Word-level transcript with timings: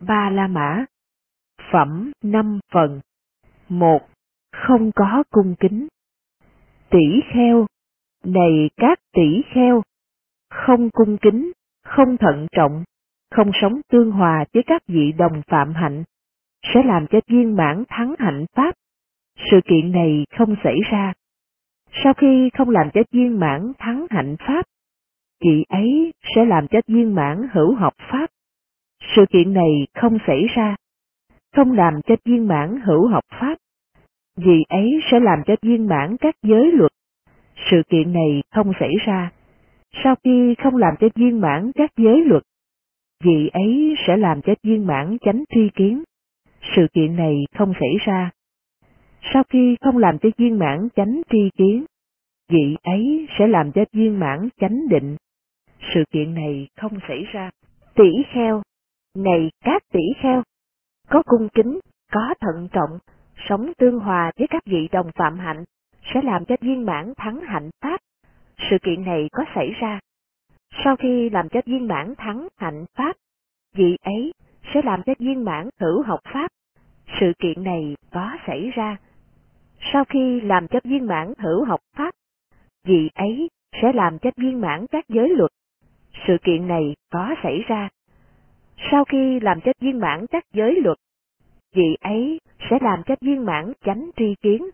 Ba 0.00 0.30
La 0.30 0.46
Mã 0.46 0.84
Phẩm 1.72 2.12
năm 2.22 2.58
phần 2.72 3.00
một 3.68 4.00
Không 4.52 4.90
có 4.92 5.24
cung 5.30 5.54
kính 5.60 5.88
Tỷ 6.90 7.20
kheo 7.32 7.66
Này 8.24 8.70
các 8.76 8.98
tỷ 9.12 9.42
kheo 9.54 9.82
Không 10.50 10.90
cung 10.90 11.18
kính, 11.18 11.52
không 11.84 12.16
thận 12.16 12.46
trọng, 12.52 12.84
không 13.30 13.50
sống 13.60 13.80
tương 13.88 14.10
hòa 14.10 14.44
với 14.54 14.62
các 14.66 14.82
vị 14.86 15.12
đồng 15.12 15.42
phạm 15.46 15.74
hạnh, 15.74 16.04
sẽ 16.62 16.82
làm 16.84 17.06
cho 17.06 17.20
viên 17.26 17.56
mãn 17.56 17.84
thắng 17.88 18.14
hạnh 18.18 18.46
Pháp. 18.56 18.74
Sự 19.50 19.60
kiện 19.64 19.92
này 19.92 20.26
không 20.38 20.56
xảy 20.64 20.76
ra. 20.90 21.12
Sau 22.04 22.14
khi 22.14 22.50
không 22.58 22.70
làm 22.70 22.90
cho 22.94 23.00
viên 23.12 23.40
mãn 23.40 23.72
thắng 23.78 24.06
hạnh 24.10 24.36
Pháp, 24.38 24.66
chị 25.40 25.64
ấy 25.68 26.12
sẽ 26.34 26.44
làm 26.44 26.68
cho 26.68 26.80
viên 26.86 27.14
mãn 27.14 27.48
hữu 27.52 27.74
học 27.74 27.94
Pháp. 27.98 28.30
Sự 29.16 29.24
kiện 29.30 29.52
này 29.52 29.86
không 29.94 30.18
xảy 30.26 30.46
ra, 30.54 30.76
không 31.56 31.72
làm 31.72 32.02
cho 32.06 32.14
viên 32.24 32.48
mãn 32.48 32.80
hữu 32.84 33.08
học 33.08 33.24
Pháp. 33.40 33.56
Vì 34.36 34.64
ấy 34.68 35.00
sẽ 35.10 35.20
làm 35.20 35.38
cho 35.46 35.54
viên 35.62 35.86
mãn 35.86 36.16
các 36.16 36.34
giới 36.42 36.72
luật. 36.72 36.92
Sự 37.70 37.82
kiện 37.88 38.12
này 38.12 38.42
không 38.54 38.72
xảy 38.80 38.92
ra. 39.06 39.30
Sau 40.04 40.14
khi 40.24 40.54
không 40.62 40.76
làm 40.76 40.94
cho 41.00 41.08
viên 41.14 41.40
mãn 41.40 41.72
các 41.74 41.90
giới 41.96 42.24
luật, 42.24 42.42
vì 43.24 43.48
ấy 43.52 43.94
sẽ 44.06 44.16
làm 44.16 44.42
cho 44.42 44.54
viên 44.62 44.86
mãn 44.86 45.16
chánh 45.20 45.44
tri 45.54 45.68
kiến. 45.74 46.02
Sự 46.76 46.86
kiện 46.92 47.16
này 47.16 47.44
không 47.54 47.72
xảy 47.80 47.96
ra. 48.06 48.30
Sau 49.32 49.42
khi 49.48 49.76
không 49.80 49.98
làm 49.98 50.18
cho 50.18 50.28
viên 50.36 50.58
mãn 50.58 50.88
chánh 50.96 51.22
tri 51.30 51.50
kiến, 51.56 51.84
vị 52.48 52.76
ấy 52.82 53.26
sẽ 53.38 53.46
làm 53.46 53.72
cho 53.72 53.84
viên 53.92 54.18
mãn 54.18 54.48
chánh 54.60 54.88
định. 54.88 55.16
Sự 55.94 56.04
kiện 56.10 56.34
này 56.34 56.68
không 56.76 56.98
xảy 57.08 57.24
ra. 57.32 57.50
Tỷ 57.94 58.10
kheo 58.32 58.62
này 59.16 59.50
các 59.64 59.82
tỷ 59.92 60.02
kheo, 60.22 60.42
có 61.08 61.22
cung 61.26 61.48
kính, 61.48 61.80
có 62.12 62.34
thận 62.40 62.68
trọng, 62.72 62.98
sống 63.48 63.72
tương 63.78 63.98
hòa 64.00 64.32
với 64.38 64.46
các 64.50 64.64
vị 64.66 64.88
đồng 64.92 65.10
phạm 65.14 65.38
hạnh, 65.38 65.64
sẽ 66.14 66.22
làm 66.22 66.44
cho 66.44 66.56
viên 66.60 66.86
mãn 66.86 67.12
thắng 67.16 67.40
hạnh 67.40 67.70
Pháp. 67.80 68.00
Sự 68.70 68.76
kiện 68.82 69.04
này 69.04 69.28
có 69.32 69.44
xảy 69.54 69.70
ra. 69.80 70.00
Sau 70.84 70.96
khi 70.96 71.30
làm 71.30 71.48
cho 71.48 71.60
viên 71.66 71.88
mãn 71.88 72.14
thắng 72.18 72.48
hạnh 72.56 72.84
Pháp, 72.94 73.16
vị 73.74 73.96
ấy 74.02 74.32
sẽ 74.74 74.80
làm 74.84 75.02
cho 75.06 75.14
viên 75.18 75.44
mãn 75.44 75.68
hữu 75.80 76.02
học 76.02 76.20
Pháp. 76.24 76.50
Sự 77.20 77.32
kiện 77.38 77.64
này 77.64 77.96
có 78.10 78.30
xảy 78.46 78.70
ra. 78.74 78.96
Sau 79.92 80.04
khi 80.04 80.40
làm 80.40 80.68
cho 80.68 80.80
viên 80.84 81.06
mãn 81.06 81.32
hữu 81.38 81.64
học 81.64 81.80
Pháp, 81.96 82.14
vị 82.84 83.10
ấy 83.14 83.48
sẽ 83.82 83.92
làm 83.92 84.18
cho 84.18 84.30
viên 84.36 84.60
mãn 84.60 84.86
các 84.86 85.04
giới 85.08 85.28
luật. 85.28 85.50
Sự 86.26 86.36
kiện 86.42 86.68
này 86.68 86.94
có 87.12 87.34
xảy 87.42 87.62
ra. 87.68 87.88
Sau 88.90 89.04
khi 89.04 89.40
làm 89.40 89.60
cho 89.60 89.72
viên 89.80 89.98
mãn 89.98 90.26
các 90.26 90.44
giới 90.52 90.80
luật, 90.80 90.98
vị 91.74 91.96
ấy 92.00 92.40
sẽ 92.70 92.78
làm 92.80 93.02
cho 93.06 93.14
viên 93.20 93.44
mãn 93.44 93.72
chánh 93.84 94.10
tri 94.16 94.34
kiến. 94.42 94.70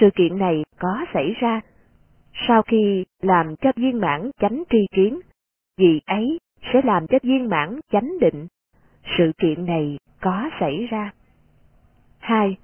Sự 0.00 0.10
kiện 0.14 0.38
này 0.38 0.64
có 0.78 1.04
xảy 1.14 1.34
ra. 1.40 1.60
Sau 2.48 2.62
khi 2.62 3.04
làm 3.22 3.56
cho 3.56 3.72
viên 3.76 4.00
mãn 4.00 4.30
chánh 4.40 4.62
tri 4.70 4.86
kiến, 4.94 5.20
vị 5.76 6.00
ấy 6.06 6.38
sẽ 6.72 6.80
làm 6.84 7.06
cho 7.06 7.18
viên 7.22 7.48
mãn 7.48 7.80
chánh 7.92 8.18
định. 8.20 8.46
Sự 9.18 9.32
kiện 9.38 9.66
này 9.66 9.98
có 10.20 10.50
xảy 10.60 10.86
ra. 10.90 11.12
2. 12.18 12.56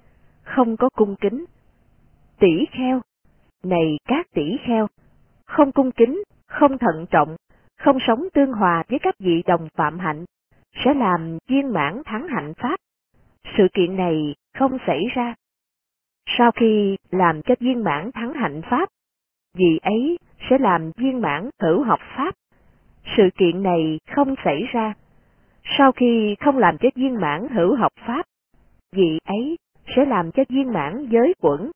Không 0.43 0.77
có 0.77 0.89
cung 0.95 1.15
kính. 1.15 1.45
Tỷ 2.39 2.65
kheo. 2.71 3.01
Này 3.63 3.97
các 4.07 4.27
tỷ 4.33 4.57
kheo, 4.65 4.87
không 5.45 5.71
cung 5.71 5.91
kính, 5.91 6.23
không 6.47 6.77
thận 6.77 7.05
trọng, 7.11 7.35
không 7.77 7.97
sống 8.07 8.27
tương 8.33 8.53
hòa 8.53 8.83
với 8.89 8.99
các 8.99 9.15
vị 9.19 9.43
đồng 9.45 9.67
phạm 9.75 9.99
hạnh, 9.99 10.25
sẽ 10.73 10.93
làm 10.93 11.37
viên 11.47 11.73
mãn 11.73 12.01
thắng 12.05 12.27
hạnh 12.27 12.53
Pháp. 12.57 12.75
Sự 13.57 13.67
kiện 13.73 13.95
này 13.95 14.35
không 14.57 14.77
xảy 14.87 15.05
ra. 15.15 15.35
Sau 16.37 16.51
khi 16.51 16.97
làm 17.11 17.41
cho 17.41 17.55
viên 17.59 17.83
mãn 17.83 18.11
thắng 18.11 18.33
hạnh 18.33 18.61
Pháp, 18.69 18.89
vị 19.57 19.79
ấy 19.81 20.17
sẽ 20.49 20.57
làm 20.57 20.91
viên 20.97 21.21
mãn 21.21 21.49
hữu 21.61 21.83
học 21.83 21.99
Pháp. 22.17 22.35
Sự 23.17 23.29
kiện 23.37 23.63
này 23.63 23.99
không 24.09 24.35
xảy 24.43 24.63
ra. 24.73 24.93
Sau 25.77 25.91
khi 25.91 26.35
không 26.39 26.57
làm 26.57 26.77
cho 26.77 26.89
viên 26.95 27.21
mãn 27.21 27.47
hữu 27.49 27.75
học 27.75 27.91
Pháp, 28.07 28.25
vị 28.91 29.19
ấy 29.25 29.57
sẽ 29.95 30.05
làm 30.05 30.31
cho 30.31 30.43
viên 30.49 30.73
mãn 30.73 31.07
giới 31.09 31.33
quẩn. 31.41 31.71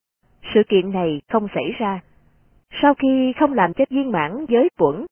Sự 0.53 0.62
kiện 0.69 0.91
này 0.91 1.22
không 1.31 1.47
xảy 1.56 1.72
ra. 1.78 2.00
Sau 2.81 2.94
khi 2.94 3.34
không 3.40 3.53
làm 3.53 3.74
cho 3.74 3.85
viên 3.90 4.12
mãn 4.12 4.46
giới 4.50 4.69
quẩn, 4.79 5.06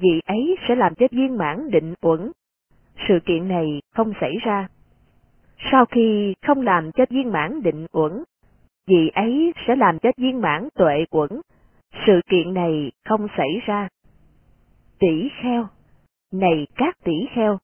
vị 0.00 0.20
ấy 0.26 0.56
sẽ 0.68 0.74
làm 0.74 0.94
cho 0.94 1.06
viên 1.10 1.38
mãn 1.38 1.70
định 1.70 1.94
quẩn 2.00 2.32
sự 3.08 3.18
kiện 3.26 3.48
này 3.48 3.82
không 3.94 4.12
xảy 4.20 4.36
ra. 4.42 4.68
Sau 5.72 5.86
khi 5.86 6.34
không 6.46 6.60
làm 6.60 6.92
cho 6.92 7.04
viên 7.10 7.32
mãn 7.32 7.62
định 7.62 7.86
uẩn, 7.92 8.24
vị 8.86 9.10
ấy 9.14 9.52
sẽ 9.66 9.76
làm 9.76 9.98
cho 9.98 10.10
viên 10.16 10.40
mãn 10.40 10.68
tuệ 10.74 11.04
uẩn. 11.10 11.30
Sự 12.06 12.20
kiện 12.28 12.54
này 12.54 12.92
không 13.04 13.28
xảy 13.36 13.60
ra. 13.66 13.88
Tỷ 14.98 15.28
kheo, 15.42 15.68
này 16.32 16.66
các 16.76 16.96
tỷ 17.04 17.26
kheo, 17.34 17.58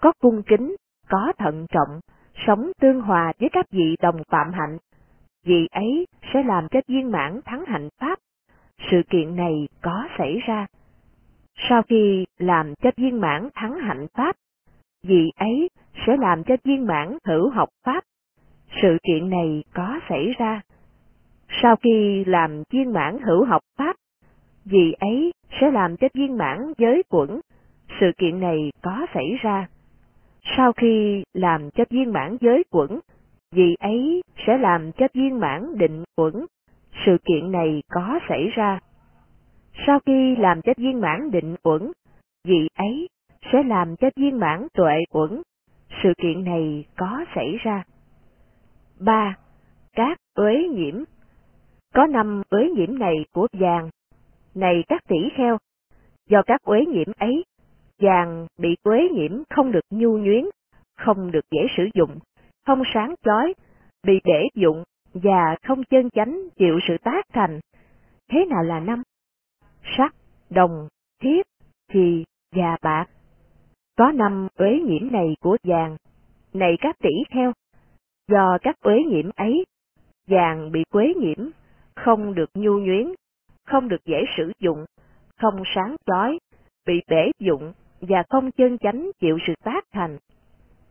có 0.00 0.12
cung 0.20 0.42
kính, 0.42 0.76
có 1.08 1.32
thận 1.38 1.66
trọng, 1.68 2.00
sống 2.46 2.72
tương 2.80 3.00
hòa 3.00 3.32
với 3.40 3.48
các 3.52 3.70
vị 3.70 3.96
đồng 4.02 4.22
phạm 4.30 4.52
hạnh, 4.52 4.78
vị 5.44 5.68
ấy 5.70 6.06
sẽ 6.32 6.42
làm 6.42 6.68
cho 6.68 6.80
viên 6.88 7.10
mãn 7.10 7.40
thắng 7.44 7.64
hạnh 7.66 7.88
pháp. 8.00 8.18
Sự 8.90 9.02
kiện 9.10 9.36
này 9.36 9.68
có 9.82 10.08
xảy 10.18 10.38
ra. 10.46 10.66
Sau 11.68 11.82
khi 11.82 12.26
làm 12.38 12.74
cho 12.74 12.90
viên 12.96 13.20
mãn 13.20 13.48
thắng 13.54 13.78
hạnh 13.78 14.06
pháp, 14.14 14.36
vì 15.02 15.30
ấy 15.36 15.68
sẽ 16.06 16.16
làm 16.16 16.44
cho 16.44 16.56
viên 16.64 16.86
mãn 16.86 17.18
hữu 17.24 17.50
học 17.50 17.68
Pháp. 17.84 18.04
Sự 18.82 18.96
kiện 19.02 19.30
này 19.30 19.64
có 19.74 20.00
xảy 20.08 20.32
ra. 20.38 20.60
Sau 21.62 21.76
khi 21.76 22.24
làm 22.24 22.62
viên 22.70 22.92
mãn 22.92 23.18
hữu 23.22 23.44
học 23.44 23.62
Pháp, 23.78 23.96
vì 24.64 24.92
ấy 24.92 25.32
sẽ 25.60 25.70
làm 25.70 25.96
cho 25.96 26.08
viên 26.14 26.36
mãn 26.36 26.72
giới 26.78 27.02
quẩn. 27.08 27.40
Sự 28.00 28.06
kiện 28.18 28.40
này 28.40 28.72
có 28.82 29.06
xảy 29.14 29.34
ra. 29.42 29.68
Sau 30.56 30.72
khi 30.72 31.22
làm 31.34 31.70
cho 31.70 31.84
viên 31.90 32.12
mãn 32.12 32.36
giới 32.40 32.64
quẩn, 32.70 33.00
vì 33.52 33.74
ấy 33.80 34.22
sẽ 34.46 34.58
làm 34.58 34.92
cho 34.92 35.06
viên 35.14 35.40
mãn 35.40 35.78
định 35.78 36.04
quẩn. 36.16 36.46
Sự 37.06 37.16
kiện 37.24 37.52
này 37.52 37.82
có 37.90 38.18
xảy 38.28 38.48
ra. 38.54 38.80
Sau 39.86 39.98
khi 40.06 40.36
làm 40.36 40.62
cho 40.62 40.72
viên 40.76 41.00
mãn 41.00 41.30
định 41.30 41.56
quẩn, 41.62 41.92
vì 42.44 42.68
ấy 42.74 43.08
sẽ 43.52 43.62
làm 43.62 43.96
cho 43.96 44.10
viên 44.16 44.38
mãn 44.38 44.66
tuệ 44.74 44.94
uẩn. 45.10 45.42
Sự 46.02 46.12
kiện 46.18 46.44
này 46.44 46.84
có 46.96 47.24
xảy 47.34 47.56
ra. 47.62 47.84
3. 49.00 49.36
Các 49.92 50.18
uế 50.34 50.68
nhiễm 50.68 51.04
Có 51.94 52.06
năm 52.06 52.42
uế 52.50 52.70
nhiễm 52.76 52.98
này 52.98 53.14
của 53.32 53.46
vàng. 53.52 53.90
Này 54.54 54.84
các 54.88 55.02
tỷ 55.08 55.16
kheo, 55.36 55.58
do 56.28 56.42
các 56.42 56.62
uế 56.62 56.86
nhiễm 56.86 57.12
ấy, 57.18 57.44
vàng 58.00 58.46
bị 58.58 58.76
uế 58.82 59.08
nhiễm 59.12 59.42
không 59.50 59.72
được 59.72 59.84
nhu 59.90 60.18
nhuyến, 60.18 60.44
không 60.96 61.30
được 61.30 61.50
dễ 61.50 61.60
sử 61.76 61.88
dụng, 61.94 62.18
không 62.66 62.82
sáng 62.94 63.14
chói, 63.22 63.54
bị 64.06 64.20
để 64.24 64.42
dụng 64.54 64.84
và 65.14 65.56
không 65.62 65.84
chân 65.84 66.10
chánh 66.10 66.48
chịu 66.56 66.78
sự 66.88 66.96
tác 67.04 67.26
thành. 67.32 67.60
Thế 68.30 68.44
nào 68.44 68.62
là 68.62 68.80
năm? 68.80 69.02
Sắt, 69.98 70.14
đồng, 70.50 70.88
thiết, 71.22 71.46
thì 71.90 72.24
và 72.52 72.76
bạc 72.82 73.06
có 73.98 74.12
năm 74.12 74.48
uế 74.56 74.80
nhiễm 74.86 75.12
này 75.12 75.36
của 75.40 75.56
vàng, 75.64 75.96
này 76.52 76.76
các 76.80 76.96
tỷ 76.98 77.10
kheo, 77.30 77.52
do 78.28 78.58
các 78.62 78.76
uế 78.80 79.02
nhiễm 79.10 79.30
ấy, 79.36 79.64
vàng 80.28 80.72
bị 80.72 80.84
quế 80.90 81.14
nhiễm, 81.20 81.48
không 81.96 82.34
được 82.34 82.50
nhu 82.54 82.78
nhuyến, 82.78 83.14
không 83.66 83.88
được 83.88 84.04
dễ 84.04 84.24
sử 84.36 84.52
dụng, 84.60 84.84
không 85.40 85.62
sáng 85.74 85.96
chói, 86.06 86.38
bị 86.86 87.00
bể 87.08 87.30
dụng 87.38 87.72
và 88.00 88.22
không 88.30 88.50
chân 88.50 88.78
chánh 88.78 89.10
chịu 89.20 89.38
sự 89.46 89.52
tác 89.64 89.84
thành. 89.92 90.18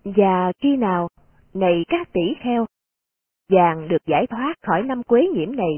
Và 0.03 0.51
khi 0.59 0.77
nào, 0.77 1.07
này 1.53 1.85
các 1.87 2.13
tỷ 2.13 2.33
kheo, 2.43 2.65
vàng 3.49 3.87
được 3.87 4.05
giải 4.05 4.27
thoát 4.27 4.53
khỏi 4.61 4.83
năm 4.83 5.03
quế 5.03 5.27
nhiễm 5.35 5.55
này, 5.55 5.77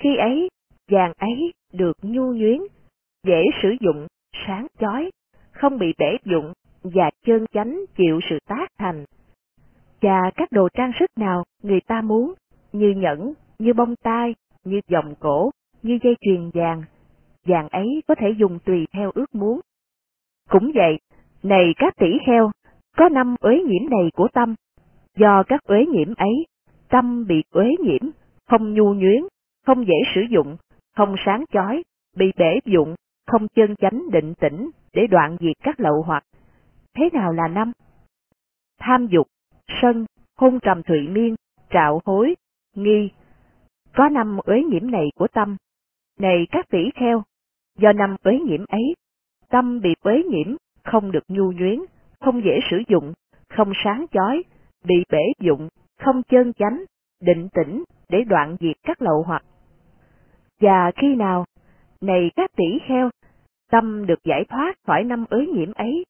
khi 0.00 0.16
ấy, 0.16 0.48
vàng 0.90 1.12
ấy 1.16 1.52
được 1.72 1.96
nhu 2.02 2.32
nhuyến, 2.32 2.60
dễ 3.26 3.42
sử 3.62 3.74
dụng, 3.80 4.06
sáng 4.46 4.66
chói, 4.78 5.10
không 5.62 5.78
bị 5.78 5.94
bể 5.98 6.16
dụng 6.24 6.52
và 6.82 7.10
chân 7.26 7.46
chánh 7.52 7.80
chịu 7.96 8.20
sự 8.30 8.38
tác 8.48 8.66
thành. 8.78 9.04
Và 10.00 10.30
các 10.36 10.52
đồ 10.52 10.68
trang 10.74 10.92
sức 11.00 11.10
nào 11.16 11.44
người 11.62 11.80
ta 11.80 12.00
muốn, 12.00 12.34
như 12.72 12.90
nhẫn, 12.96 13.32
như 13.58 13.72
bông 13.72 13.96
tai, 13.96 14.34
như 14.64 14.80
vòng 14.92 15.14
cổ, 15.20 15.50
như 15.82 15.98
dây 16.02 16.16
chuyền 16.20 16.50
vàng, 16.54 16.82
vàng 17.46 17.68
ấy 17.68 18.02
có 18.08 18.14
thể 18.14 18.30
dùng 18.36 18.58
tùy 18.64 18.86
theo 18.94 19.10
ước 19.14 19.34
muốn. 19.34 19.60
Cũng 20.50 20.72
vậy, 20.74 20.98
này 21.42 21.72
các 21.76 21.94
tỷ 21.96 22.18
kheo, 22.26 22.50
có 22.96 23.08
năm 23.08 23.36
uế 23.40 23.58
nhiễm 23.58 23.90
này 23.90 24.10
của 24.14 24.28
tâm, 24.32 24.54
do 25.16 25.42
các 25.42 25.60
uế 25.64 25.86
nhiễm 25.86 26.14
ấy, 26.14 26.46
tâm 26.88 27.26
bị 27.26 27.42
uế 27.50 27.70
nhiễm, 27.80 28.10
không 28.48 28.74
nhu 28.74 28.94
nhuyến, 28.94 29.22
không 29.66 29.86
dễ 29.86 29.96
sử 30.14 30.20
dụng, 30.30 30.56
không 30.96 31.14
sáng 31.26 31.44
chói, 31.52 31.82
bị 32.16 32.32
bể 32.36 32.58
dụng, 32.64 32.94
không 33.26 33.48
chân 33.48 33.76
chánh 33.76 34.10
định 34.10 34.34
tĩnh 34.34 34.70
để 34.92 35.06
đoạn 35.06 35.36
diệt 35.40 35.56
các 35.62 35.80
lậu 35.80 36.02
hoặc. 36.02 36.24
Thế 36.94 37.08
nào 37.12 37.32
là 37.32 37.48
năm? 37.48 37.72
tham 38.82 39.06
dục, 39.06 39.26
sân, 39.82 40.06
hung 40.38 40.60
trầm 40.60 40.82
thụy 40.82 41.08
miên, 41.08 41.34
trạo 41.70 42.00
hối, 42.04 42.34
nghi. 42.76 43.10
Có 43.94 44.08
năm 44.08 44.38
uế 44.44 44.62
nhiễm 44.62 44.90
này 44.90 45.08
của 45.14 45.28
tâm. 45.28 45.56
Này 46.18 46.46
các 46.50 46.68
tỷ 46.70 46.90
kheo, 46.94 47.22
do 47.78 47.92
năm 47.92 48.16
uế 48.24 48.38
nhiễm 48.38 48.64
ấy, 48.68 48.94
tâm 49.48 49.80
bị 49.80 49.94
uế 50.04 50.22
nhiễm, 50.22 50.56
không 50.84 51.12
được 51.12 51.24
nhu 51.28 51.52
nhuyến, 51.52 51.80
không 52.20 52.44
dễ 52.44 52.60
sử 52.70 52.82
dụng, 52.88 53.12
không 53.48 53.72
sáng 53.84 54.06
chói, 54.12 54.42
bị 54.84 54.94
bể 55.10 55.22
dụng, 55.40 55.68
không 56.00 56.22
chân 56.22 56.52
chánh, 56.52 56.84
định 57.20 57.48
tĩnh 57.54 57.84
để 58.08 58.24
đoạn 58.24 58.56
diệt 58.60 58.76
các 58.82 59.02
lậu 59.02 59.22
hoặc. 59.26 59.44
Và 60.60 60.92
khi 60.96 61.14
nào, 61.14 61.44
này 62.02 62.30
các 62.36 62.50
tỷ 62.56 62.78
kheo, 62.88 63.10
tâm 63.70 64.06
được 64.06 64.24
giải 64.24 64.44
thoát 64.48 64.74
khỏi 64.86 65.04
năm 65.04 65.24
ới 65.30 65.46
nhiễm 65.46 65.72
ấy, 65.72 66.04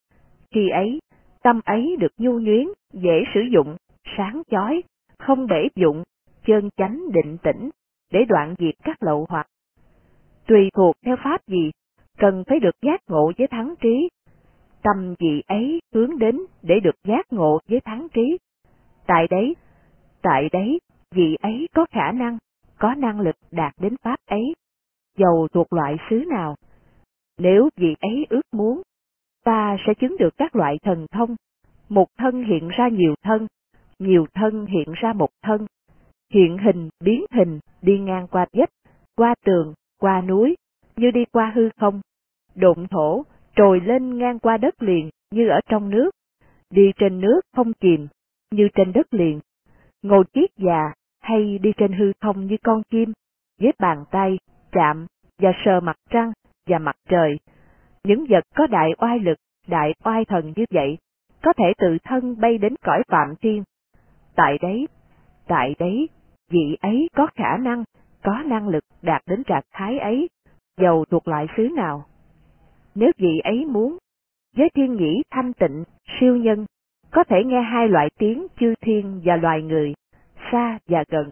khi 0.54 0.68
ấy, 0.68 1.00
tâm 1.42 1.60
ấy 1.64 1.96
được 2.00 2.12
nhu 2.18 2.38
nhuyến, 2.40 2.66
dễ 2.92 3.24
sử 3.34 3.40
dụng, 3.40 3.76
sáng 4.16 4.42
chói, 4.50 4.82
không 5.18 5.46
bể 5.46 5.68
dụng, 5.74 6.02
chân 6.46 6.70
chánh 6.76 7.12
định 7.12 7.38
tĩnh, 7.42 7.70
để 8.12 8.24
đoạn 8.28 8.54
diệt 8.58 8.74
các 8.84 9.02
lậu 9.02 9.26
hoặc. 9.28 9.46
Tùy 10.46 10.70
thuộc 10.74 10.96
theo 11.06 11.16
pháp 11.24 11.46
gì, 11.46 11.70
cần 12.18 12.44
phải 12.46 12.60
được 12.60 12.76
giác 12.82 13.00
ngộ 13.08 13.32
với 13.38 13.46
thắng 13.46 13.74
trí. 13.80 14.08
Tâm 14.82 15.14
gì 15.20 15.42
ấy 15.46 15.80
hướng 15.94 16.18
đến 16.18 16.40
để 16.62 16.80
được 16.80 16.96
giác 17.08 17.32
ngộ 17.32 17.58
với 17.68 17.80
thắng 17.80 18.08
trí. 18.14 18.38
Tại 19.06 19.26
đấy, 19.30 19.56
tại 20.22 20.48
đấy, 20.52 20.78
vị 21.14 21.36
ấy 21.42 21.68
có 21.74 21.86
khả 21.90 22.12
năng, 22.12 22.38
có 22.78 22.94
năng 22.94 23.20
lực 23.20 23.36
đạt 23.50 23.72
đến 23.80 23.96
pháp 24.02 24.16
ấy, 24.26 24.54
dầu 25.16 25.48
thuộc 25.52 25.72
loại 25.72 25.96
xứ 26.10 26.24
nào. 26.30 26.56
Nếu 27.38 27.68
vị 27.76 27.94
ấy 28.00 28.26
ước 28.30 28.46
muốn, 28.52 28.82
ta 29.44 29.76
sẽ 29.86 29.94
chứng 29.94 30.16
được 30.18 30.36
các 30.36 30.56
loại 30.56 30.78
thần 30.82 31.06
thông, 31.12 31.36
một 31.88 32.06
thân 32.18 32.44
hiện 32.44 32.68
ra 32.68 32.88
nhiều 32.88 33.14
thân, 33.22 33.46
nhiều 33.98 34.26
thân 34.34 34.66
hiện 34.66 34.92
ra 34.92 35.12
một 35.12 35.30
thân, 35.42 35.66
hiện 36.32 36.58
hình 36.58 36.88
biến 37.04 37.24
hình 37.32 37.60
đi 37.82 37.98
ngang 37.98 38.26
qua 38.30 38.46
vách, 38.52 38.70
qua 39.16 39.34
tường, 39.44 39.74
qua 40.00 40.20
núi, 40.20 40.56
như 40.96 41.10
đi 41.10 41.24
qua 41.32 41.52
hư 41.54 41.68
không, 41.80 42.00
độn 42.54 42.86
thổ, 42.90 43.22
trồi 43.56 43.80
lên 43.80 44.18
ngang 44.18 44.38
qua 44.38 44.56
đất 44.56 44.82
liền 44.82 45.10
như 45.30 45.48
ở 45.48 45.60
trong 45.68 45.90
nước, 45.90 46.10
đi 46.70 46.92
trên 46.96 47.20
nước 47.20 47.40
không 47.56 47.72
chìm, 47.80 48.08
như 48.50 48.68
trên 48.74 48.92
đất 48.92 49.14
liền, 49.14 49.40
ngồi 50.02 50.24
chiếc 50.32 50.56
già 50.56 50.92
hay 51.20 51.58
đi 51.58 51.72
trên 51.76 51.92
hư 51.92 52.12
không 52.20 52.46
như 52.46 52.56
con 52.64 52.82
chim, 52.90 53.12
với 53.60 53.72
bàn 53.78 54.04
tay, 54.10 54.38
chạm 54.72 55.06
và 55.38 55.52
sờ 55.64 55.80
mặt 55.80 55.96
trăng 56.10 56.32
và 56.66 56.78
mặt 56.78 56.96
trời. 57.08 57.38
Những 58.04 58.24
vật 58.28 58.44
có 58.54 58.66
đại 58.66 58.90
oai 58.98 59.18
lực, 59.18 59.38
đại 59.66 59.94
oai 60.04 60.24
thần 60.24 60.52
như 60.56 60.64
vậy, 60.70 60.98
có 61.42 61.52
thể 61.52 61.72
tự 61.78 61.98
thân 62.04 62.40
bay 62.40 62.58
đến 62.58 62.74
cõi 62.84 63.02
phạm 63.08 63.34
thiên. 63.40 63.62
Tại 64.36 64.58
đấy, 64.62 64.88
tại 65.46 65.74
đấy, 65.78 66.08
vị 66.50 66.76
ấy 66.80 67.08
có 67.16 67.26
khả 67.34 67.56
năng, 67.56 67.84
có 68.22 68.42
năng 68.46 68.68
lực 68.68 68.84
đạt 69.02 69.22
đến 69.26 69.44
trạng 69.44 69.64
thái 69.72 69.98
ấy, 69.98 70.28
dầu 70.76 71.04
thuộc 71.04 71.28
loại 71.28 71.46
xứ 71.56 71.68
nào. 71.76 72.04
Nếu 72.94 73.10
vị 73.18 73.40
ấy 73.44 73.64
muốn, 73.64 73.98
với 74.56 74.68
thiên 74.74 74.94
nhĩ 74.94 75.22
thanh 75.30 75.52
tịnh, 75.52 75.84
siêu 76.20 76.36
nhân, 76.36 76.66
có 77.10 77.24
thể 77.24 77.36
nghe 77.46 77.62
hai 77.62 77.88
loại 77.88 78.08
tiếng 78.18 78.46
chư 78.60 78.74
thiên 78.80 79.20
và 79.24 79.36
loài 79.36 79.62
người, 79.62 79.94
xa 80.52 80.78
và 80.86 81.04
gần. 81.08 81.30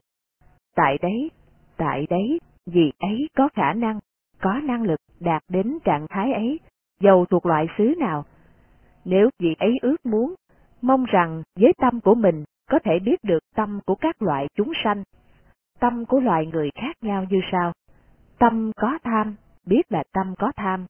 Tại 0.77 0.99
đấy, 1.03 1.31
tại 1.77 2.07
đấy, 2.11 2.39
vì 2.73 2.93
ấy 2.99 3.29
có 3.37 3.49
khả 3.55 3.73
năng, 3.73 3.99
có 4.41 4.61
năng 4.65 4.83
lực 4.83 5.01
đạt 5.21 5.43
đến 5.49 5.79
trạng 5.85 6.07
thái 6.11 6.33
ấy, 6.33 6.61
dầu 7.01 7.27
thuộc 7.27 7.47
loại 7.47 7.67
xứ 7.79 7.95
nào. 7.99 8.25
Nếu 9.05 9.31
vị 9.39 9.55
ấy 9.59 9.79
ước 9.83 10.07
muốn, 10.07 10.35
mong 10.83 11.05
rằng 11.05 11.43
với 11.57 11.73
tâm 11.79 12.01
của 12.01 12.15
mình 12.15 12.45
có 12.71 12.79
thể 12.85 12.99
biết 12.99 13.25
được 13.25 13.39
tâm 13.55 13.81
của 13.87 13.95
các 13.95 14.23
loại 14.23 14.49
chúng 14.55 14.73
sanh. 14.85 15.03
Tâm 15.79 16.05
của 16.05 16.21
loài 16.21 16.47
người 16.47 16.71
khác 16.75 16.97
nhau 17.01 17.25
như 17.31 17.41
sau. 17.53 17.73
Tâm 18.39 18.73
có 18.77 18.99
tham, 19.05 19.37
biết 19.67 19.93
là 19.93 20.03
tâm 20.13 20.35
có 20.39 20.53
tham. 20.57 20.87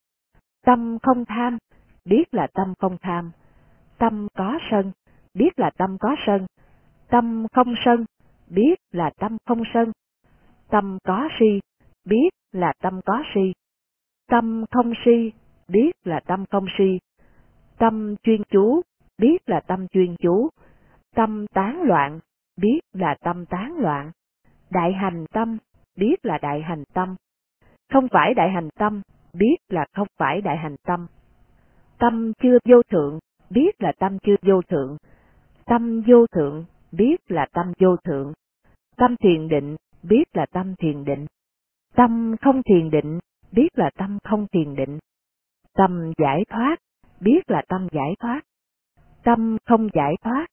Tâm 0.64 0.98
không 1.02 1.24
tham, 1.24 1.58
biết 2.04 2.34
là 2.34 2.46
tâm 2.54 2.74
không 2.78 2.96
tham. 3.00 3.30
Tâm 3.98 4.28
có 4.36 4.58
sân, 4.70 4.92
biết 5.34 5.58
là 5.58 5.70
tâm 5.76 5.98
có 6.00 6.16
sân. 6.26 6.46
Tâm 7.08 7.46
không 7.52 7.74
sân, 7.84 8.04
biết 8.50 8.74
là 8.92 9.10
tâm 9.18 9.36
không 9.46 9.62
sân. 9.74 9.92
Tâm 10.68 10.98
có 11.04 11.28
si, 11.38 11.60
biết 12.04 12.28
là 12.52 12.72
tâm 12.82 13.00
có 13.06 13.22
si. 13.34 13.52
Tâm 14.28 14.64
không 14.70 14.92
si, 15.04 15.32
biết 15.68 15.92
là 16.04 16.20
tâm 16.26 16.44
không 16.50 16.66
si. 16.78 16.98
Tâm 17.78 18.16
chuyên 18.22 18.42
chú, 18.50 18.82
biết 19.18 19.48
là 19.48 19.60
tâm 19.60 19.88
chuyên 19.88 20.16
chú. 20.16 20.48
Tâm 21.14 21.46
tán 21.54 21.82
loạn, 21.82 22.20
biết 22.56 22.80
là 22.92 23.16
tâm 23.20 23.46
tán 23.46 23.78
loạn. 23.78 24.10
Đại 24.70 24.92
hành 24.92 25.26
tâm, 25.32 25.58
biết 25.96 26.16
là 26.22 26.38
đại 26.38 26.62
hành 26.62 26.84
tâm. 26.94 27.16
Không 27.92 28.08
phải 28.08 28.34
đại 28.34 28.50
hành 28.50 28.68
tâm, 28.74 29.02
biết 29.32 29.56
là 29.68 29.86
không 29.94 30.08
phải 30.16 30.40
đại 30.40 30.56
hành 30.56 30.76
tâm. 30.86 31.06
Tâm 31.98 32.32
chưa 32.42 32.58
vô 32.64 32.82
thượng, 32.90 33.18
biết 33.50 33.82
là 33.82 33.92
tâm 33.98 34.18
chưa 34.18 34.36
vô 34.42 34.62
thượng. 34.62 34.96
Tâm 35.64 36.02
vô 36.06 36.26
thượng, 36.26 36.64
biết 36.92 37.20
là 37.28 37.46
tâm 37.52 37.72
vô 37.78 37.96
thượng. 37.96 38.32
Tâm 38.96 39.16
thiền 39.16 39.48
định, 39.48 39.76
biết 40.02 40.24
là 40.32 40.46
tâm 40.46 40.74
thiền 40.78 41.04
định. 41.04 41.26
Tâm 41.94 42.36
không 42.40 42.62
thiền 42.62 42.90
định, 42.90 43.18
biết 43.52 43.68
là 43.74 43.90
tâm 43.98 44.18
không 44.24 44.46
thiền 44.52 44.74
định. 44.74 44.98
Tâm 45.74 46.12
giải 46.18 46.44
thoát, 46.48 46.76
biết 47.20 47.50
là 47.50 47.62
tâm 47.68 47.88
giải 47.92 48.14
thoát. 48.20 48.40
Tâm 49.24 49.56
không 49.64 49.88
giải 49.94 50.14
thoát, 50.22 50.46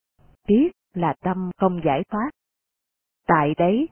biết 0.47 0.71
là 0.93 1.13
tâm 1.21 1.51
không 1.57 1.81
giải 1.85 2.03
thoát. 2.09 2.29
Tại 3.27 3.55
đấy, 3.57 3.89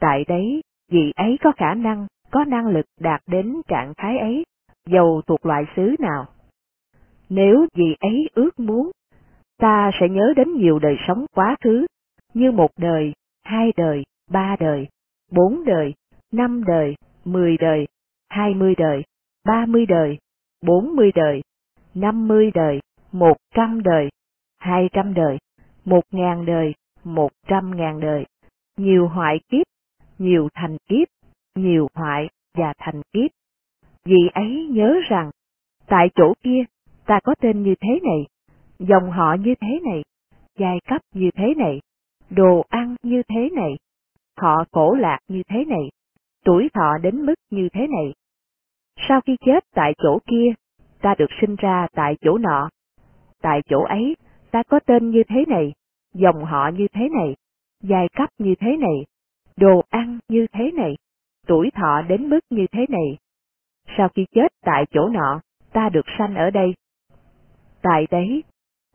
tại 0.00 0.24
đấy, 0.28 0.62
vị 0.90 1.12
ấy 1.16 1.36
có 1.40 1.52
khả 1.56 1.74
năng, 1.74 2.06
có 2.30 2.44
năng 2.44 2.66
lực 2.66 2.86
đạt 3.00 3.20
đến 3.26 3.60
trạng 3.68 3.92
thái 3.96 4.18
ấy, 4.18 4.44
dầu 4.86 5.22
thuộc 5.26 5.46
loại 5.46 5.64
xứ 5.76 5.94
nào. 5.98 6.26
Nếu 7.28 7.66
vị 7.74 7.96
ấy 8.00 8.28
ước 8.34 8.60
muốn, 8.60 8.90
ta 9.58 9.90
sẽ 10.00 10.08
nhớ 10.08 10.32
đến 10.36 10.52
nhiều 10.52 10.78
đời 10.78 10.96
sống 11.08 11.26
quá 11.34 11.56
khứ, 11.64 11.86
như 12.34 12.52
một 12.52 12.70
đời, 12.76 13.12
hai 13.44 13.72
đời, 13.76 14.02
ba 14.30 14.56
đời, 14.60 14.88
bốn 15.32 15.64
đời, 15.64 15.94
năm 16.32 16.64
đời, 16.64 16.94
mười 17.24 17.56
đời, 17.56 17.86
hai 18.28 18.54
mươi 18.54 18.74
đời, 18.78 19.02
ba 19.44 19.66
mươi 19.66 19.86
đời, 19.86 20.18
bốn 20.62 20.96
mươi 20.96 21.12
đời, 21.14 21.42
năm 21.94 22.28
mươi 22.28 22.50
đời, 22.54 22.80
một 23.12 23.36
trăm 23.54 23.82
đời, 23.82 24.08
hai 24.58 24.88
trăm 24.92 25.14
đời, 25.14 25.38
một 25.84 26.04
ngàn 26.10 26.46
đời, 26.46 26.74
một 27.04 27.32
trăm 27.46 27.76
ngàn 27.76 28.00
đời, 28.00 28.26
nhiều 28.76 29.08
hoại 29.08 29.40
kiếp, 29.48 29.66
nhiều 30.18 30.48
thành 30.54 30.76
kiếp, 30.88 31.08
nhiều 31.54 31.88
hoại 31.94 32.28
và 32.54 32.72
thành 32.78 33.02
kiếp. 33.12 33.30
Vì 34.04 34.28
ấy 34.34 34.68
nhớ 34.70 34.94
rằng, 35.08 35.30
tại 35.86 36.10
chỗ 36.14 36.32
kia, 36.42 36.64
ta 37.06 37.20
có 37.24 37.34
tên 37.40 37.62
như 37.62 37.74
thế 37.80 38.00
này, 38.02 38.26
dòng 38.78 39.10
họ 39.10 39.34
như 39.34 39.54
thế 39.60 39.80
này, 39.84 40.02
giai 40.58 40.78
cấp 40.88 41.00
như 41.14 41.30
thế 41.36 41.54
này, 41.54 41.80
đồ 42.30 42.64
ăn 42.68 42.94
như 43.02 43.22
thế 43.28 43.50
này, 43.50 43.76
họ 44.36 44.64
cổ 44.70 44.94
lạc 44.94 45.18
như 45.28 45.42
thế 45.48 45.64
này, 45.64 45.88
tuổi 46.44 46.68
thọ 46.74 46.98
đến 47.02 47.26
mức 47.26 47.34
như 47.50 47.68
thế 47.72 47.86
này. 47.86 48.14
Sau 49.08 49.20
khi 49.20 49.36
chết 49.40 49.64
tại 49.74 49.94
chỗ 49.98 50.18
kia, 50.26 50.52
ta 51.02 51.14
được 51.18 51.30
sinh 51.40 51.56
ra 51.56 51.86
tại 51.92 52.16
chỗ 52.20 52.38
nọ. 52.38 52.68
Tại 53.42 53.60
chỗ 53.68 53.82
ấy, 53.82 54.16
ta 54.50 54.62
có 54.62 54.80
tên 54.86 55.10
như 55.10 55.22
thế 55.28 55.44
này, 55.48 55.72
dòng 56.14 56.44
họ 56.44 56.70
như 56.74 56.88
thế 56.92 57.08
này, 57.08 57.36
giai 57.82 58.08
cấp 58.16 58.28
như 58.38 58.54
thế 58.60 58.76
này, 58.76 59.06
đồ 59.56 59.82
ăn 59.88 60.18
như 60.28 60.46
thế 60.52 60.70
này, 60.72 60.96
tuổi 61.46 61.70
thọ 61.74 62.02
đến 62.02 62.30
mức 62.30 62.40
như 62.50 62.66
thế 62.72 62.86
này. 62.88 63.18
Sau 63.96 64.08
khi 64.08 64.26
chết 64.30 64.52
tại 64.62 64.84
chỗ 64.90 65.08
nọ, 65.08 65.40
ta 65.72 65.88
được 65.88 66.06
sanh 66.18 66.34
ở 66.34 66.50
đây. 66.50 66.74
Tại 67.82 68.06
đấy, 68.10 68.42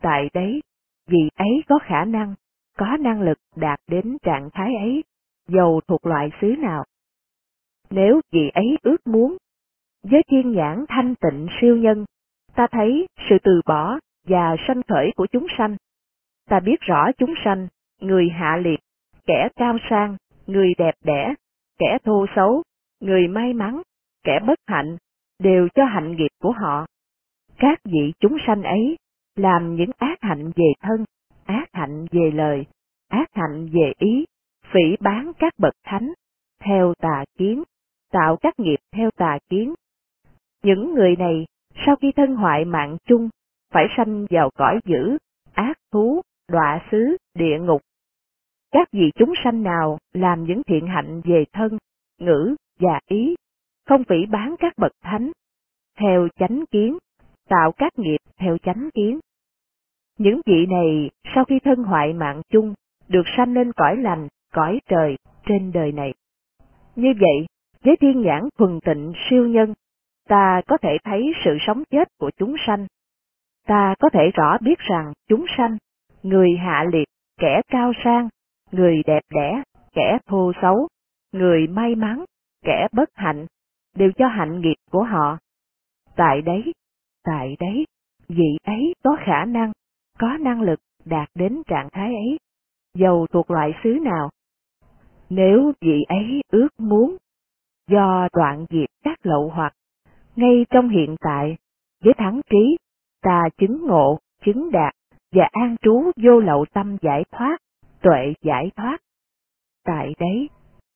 tại 0.02 0.30
đấy, 0.34 0.60
vì 1.06 1.30
ấy 1.36 1.62
có 1.68 1.78
khả 1.82 2.04
năng, 2.04 2.34
có 2.78 2.96
năng 3.00 3.20
lực 3.20 3.38
đạt 3.56 3.80
đến 3.88 4.16
trạng 4.22 4.48
thái 4.52 4.74
ấy, 4.74 5.04
dầu 5.48 5.80
thuộc 5.88 6.06
loại 6.06 6.30
xứ 6.40 6.54
nào. 6.58 6.84
Nếu 7.90 8.20
vị 8.32 8.50
ấy 8.54 8.78
ước 8.82 9.06
muốn, 9.06 9.36
với 10.02 10.22
thiên 10.30 10.52
nhãn 10.52 10.84
thanh 10.88 11.14
tịnh 11.14 11.46
siêu 11.60 11.76
nhân, 11.76 12.04
ta 12.54 12.66
thấy 12.70 13.06
sự 13.28 13.36
từ 13.42 13.60
bỏ 13.66 13.98
và 14.26 14.56
sanh 14.68 14.82
khởi 14.88 15.12
của 15.16 15.26
chúng 15.26 15.46
sanh. 15.58 15.76
Ta 16.48 16.60
biết 16.60 16.80
rõ 16.80 17.12
chúng 17.18 17.34
sanh, 17.44 17.68
người 18.00 18.28
hạ 18.28 18.56
liệt, 18.56 18.80
kẻ 19.26 19.48
cao 19.56 19.78
sang, 19.90 20.16
người 20.46 20.74
đẹp 20.78 20.94
đẽ, 21.04 21.34
kẻ 21.78 21.98
thô 22.04 22.26
xấu, 22.36 22.62
người 23.00 23.28
may 23.28 23.52
mắn, 23.52 23.82
kẻ 24.24 24.40
bất 24.46 24.58
hạnh, 24.66 24.96
đều 25.38 25.68
cho 25.74 25.84
hạnh 25.84 26.16
nghiệp 26.16 26.30
của 26.42 26.52
họ. 26.52 26.86
Các 27.58 27.78
vị 27.84 28.12
chúng 28.20 28.36
sanh 28.46 28.62
ấy 28.62 28.96
làm 29.36 29.74
những 29.76 29.90
ác 29.98 30.18
hạnh 30.20 30.52
về 30.56 30.72
thân, 30.80 31.04
ác 31.44 31.68
hạnh 31.72 32.06
về 32.10 32.30
lời, 32.34 32.66
ác 33.08 33.28
hạnh 33.32 33.68
về 33.72 33.92
ý, 33.98 34.24
phỉ 34.72 34.96
bán 35.00 35.32
các 35.38 35.52
bậc 35.58 35.74
thánh, 35.84 36.12
theo 36.60 36.94
tà 36.98 37.24
kiến, 37.38 37.62
tạo 38.14 38.36
các 38.36 38.60
nghiệp 38.60 38.78
theo 38.92 39.10
tà 39.10 39.38
kiến. 39.48 39.74
Những 40.62 40.94
người 40.94 41.16
này, 41.16 41.46
sau 41.86 41.96
khi 41.96 42.12
thân 42.12 42.36
hoại 42.36 42.64
mạng 42.64 42.96
chung, 43.04 43.28
phải 43.72 43.84
sanh 43.96 44.26
vào 44.30 44.50
cõi 44.56 44.80
dữ, 44.84 45.18
ác 45.52 45.78
thú, 45.92 46.22
đọa 46.48 46.80
xứ, 46.90 47.16
địa 47.34 47.58
ngục. 47.60 47.80
Các 48.72 48.88
vị 48.92 49.10
chúng 49.14 49.32
sanh 49.44 49.62
nào 49.62 49.98
làm 50.12 50.44
những 50.44 50.62
thiện 50.66 50.86
hạnh 50.86 51.20
về 51.24 51.44
thân, 51.52 51.78
ngữ 52.20 52.54
và 52.80 53.00
ý, 53.06 53.34
không 53.86 54.04
phỉ 54.04 54.26
bán 54.26 54.54
các 54.58 54.72
bậc 54.76 54.92
thánh, 55.02 55.32
theo 55.98 56.28
chánh 56.38 56.64
kiến, 56.70 56.98
tạo 57.48 57.72
các 57.72 57.98
nghiệp 57.98 58.18
theo 58.36 58.58
chánh 58.58 58.88
kiến. 58.94 59.20
Những 60.18 60.40
vị 60.46 60.66
này 60.66 61.10
sau 61.34 61.44
khi 61.44 61.58
thân 61.64 61.82
hoại 61.82 62.12
mạng 62.12 62.42
chung, 62.48 62.74
được 63.08 63.24
sanh 63.36 63.52
lên 63.52 63.72
cõi 63.72 63.96
lành, 63.96 64.28
cõi 64.52 64.80
trời 64.88 65.16
trên 65.46 65.72
đời 65.72 65.92
này. 65.92 66.14
Như 66.96 67.12
vậy, 67.20 67.46
với 67.84 67.96
thiên 68.00 68.22
nhãn 68.22 68.48
thuần 68.58 68.80
tịnh 68.84 69.12
siêu 69.30 69.46
nhân, 69.48 69.74
ta 70.28 70.62
có 70.66 70.78
thể 70.78 70.98
thấy 71.04 71.32
sự 71.44 71.56
sống 71.66 71.82
chết 71.90 72.08
của 72.18 72.30
chúng 72.36 72.54
sanh. 72.66 72.86
Ta 73.66 73.94
có 73.98 74.08
thể 74.12 74.30
rõ 74.34 74.58
biết 74.60 74.78
rằng 74.78 75.12
chúng 75.28 75.44
sanh, 75.56 75.76
người 76.22 76.56
hạ 76.56 76.84
liệt, 76.92 77.08
kẻ 77.40 77.60
cao 77.68 77.92
sang, 78.04 78.28
người 78.72 79.02
đẹp 79.06 79.22
đẽ, 79.34 79.62
kẻ 79.92 80.18
thô 80.26 80.52
xấu, 80.62 80.88
người 81.32 81.66
may 81.66 81.94
mắn, 81.94 82.24
kẻ 82.64 82.88
bất 82.92 83.08
hạnh, 83.14 83.46
đều 83.96 84.12
cho 84.16 84.26
hạnh 84.26 84.60
nghiệp 84.60 84.76
của 84.90 85.02
họ. 85.02 85.38
Tại 86.16 86.42
đấy, 86.42 86.72
tại 87.24 87.56
đấy, 87.60 87.86
vị 88.28 88.58
ấy 88.64 88.94
có 89.04 89.16
khả 89.26 89.44
năng, 89.44 89.72
có 90.18 90.36
năng 90.40 90.62
lực 90.62 90.80
đạt 91.04 91.28
đến 91.34 91.62
trạng 91.66 91.88
thái 91.92 92.14
ấy, 92.14 92.38
dầu 92.94 93.26
thuộc 93.32 93.50
loại 93.50 93.72
xứ 93.84 93.90
nào. 93.90 94.30
Nếu 95.30 95.72
vị 95.80 96.04
ấy 96.08 96.40
ước 96.48 96.68
muốn, 96.78 97.16
do 97.88 98.28
đoạn 98.32 98.66
diệt 98.70 98.88
các 99.04 99.26
lậu 99.26 99.50
hoặc, 99.54 99.72
ngay 100.36 100.66
trong 100.70 100.88
hiện 100.88 101.16
tại, 101.20 101.56
với 102.04 102.14
thắng 102.14 102.40
trí, 102.50 102.76
ta 103.22 103.42
chứng 103.58 103.86
ngộ, 103.86 104.18
chứng 104.44 104.70
đạt, 104.70 104.94
và 105.32 105.48
an 105.52 105.76
trú 105.82 106.10
vô 106.16 106.40
lậu 106.40 106.64
tâm 106.72 106.96
giải 107.02 107.24
thoát, 107.30 107.58
tuệ 108.02 108.34
giải 108.42 108.70
thoát. 108.76 108.98
Tại 109.84 110.14
đấy, 110.18 110.48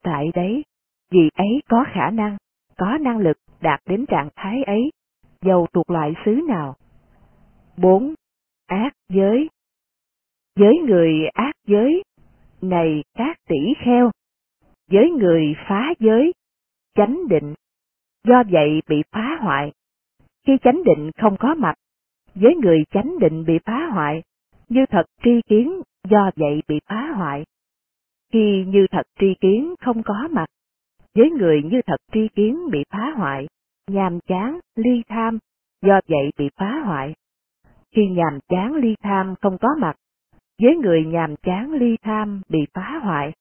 tại 0.03 0.27
đấy, 0.35 0.65
vì 1.11 1.31
ấy 1.35 1.63
có 1.69 1.85
khả 1.93 2.11
năng, 2.11 2.37
có 2.77 2.99
năng 3.01 3.19
lực 3.19 3.37
đạt 3.61 3.81
đến 3.87 4.07
trạng 4.07 4.29
thái 4.37 4.63
ấy, 4.63 4.91
dầu 5.43 5.67
thuộc 5.73 5.91
loại 5.91 6.15
xứ 6.25 6.41
nào. 6.49 6.77
4. 7.77 8.15
Ác 8.67 8.93
giới 9.09 9.49
giới 10.59 10.79
người 10.87 11.13
ác 11.35 11.53
giới, 11.67 12.03
này 12.63 13.03
các 13.15 13.37
tỷ 13.49 13.75
kheo, 13.85 14.11
giới 14.91 15.11
người 15.11 15.55
phá 15.69 15.95
giới, 15.99 16.33
chánh 16.99 17.29
định, 17.29 17.55
do 18.25 18.43
vậy 18.51 18.83
bị 18.89 19.03
phá 19.13 19.39
hoại. 19.41 19.73
Khi 20.47 20.53
chánh 20.63 20.83
định 20.85 21.11
không 21.19 21.37
có 21.37 21.55
mặt, 21.55 21.75
với 22.35 22.55
người 22.55 22.85
chánh 22.91 23.19
định 23.19 23.45
bị 23.45 23.59
phá 23.65 23.87
hoại, 23.93 24.23
như 24.69 24.87
thật 24.91 25.07
tri 25.25 25.41
kiến 25.49 25.83
do 26.09 26.31
vậy 26.37 26.63
bị 26.69 26.81
phá 26.87 27.13
hoại. 27.17 27.45
Khi 28.33 28.65
như 28.69 28.87
thật 28.91 29.03
tri 29.21 29.35
kiến 29.41 29.75
không 29.81 30.03
có 30.03 30.29
mặt, 30.31 30.47
với 31.15 31.31
người 31.31 31.63
như 31.63 31.81
thật 31.87 31.97
tri 32.13 32.29
kiến 32.29 32.71
bị 32.71 32.85
phá 32.91 33.13
hoại, 33.17 33.47
nhàm 33.87 34.21
chán, 34.21 34.59
ly 34.77 35.03
tham, 35.09 35.39
do 35.83 36.01
vậy 36.09 36.31
bị 36.39 36.51
phá 36.57 36.83
hoại. 36.85 37.15
Khi 37.95 38.07
nhàm 38.07 38.39
chán 38.49 38.75
ly 38.75 38.95
tham 39.03 39.35
không 39.41 39.59
có 39.59 39.69
mặt, 39.79 39.97
với 40.63 40.77
người 40.77 41.05
nhàm 41.05 41.37
chán 41.37 41.73
ly 41.73 41.97
tham 42.03 42.43
bị 42.49 42.67
phá 42.75 43.01
hoại, 43.03 43.33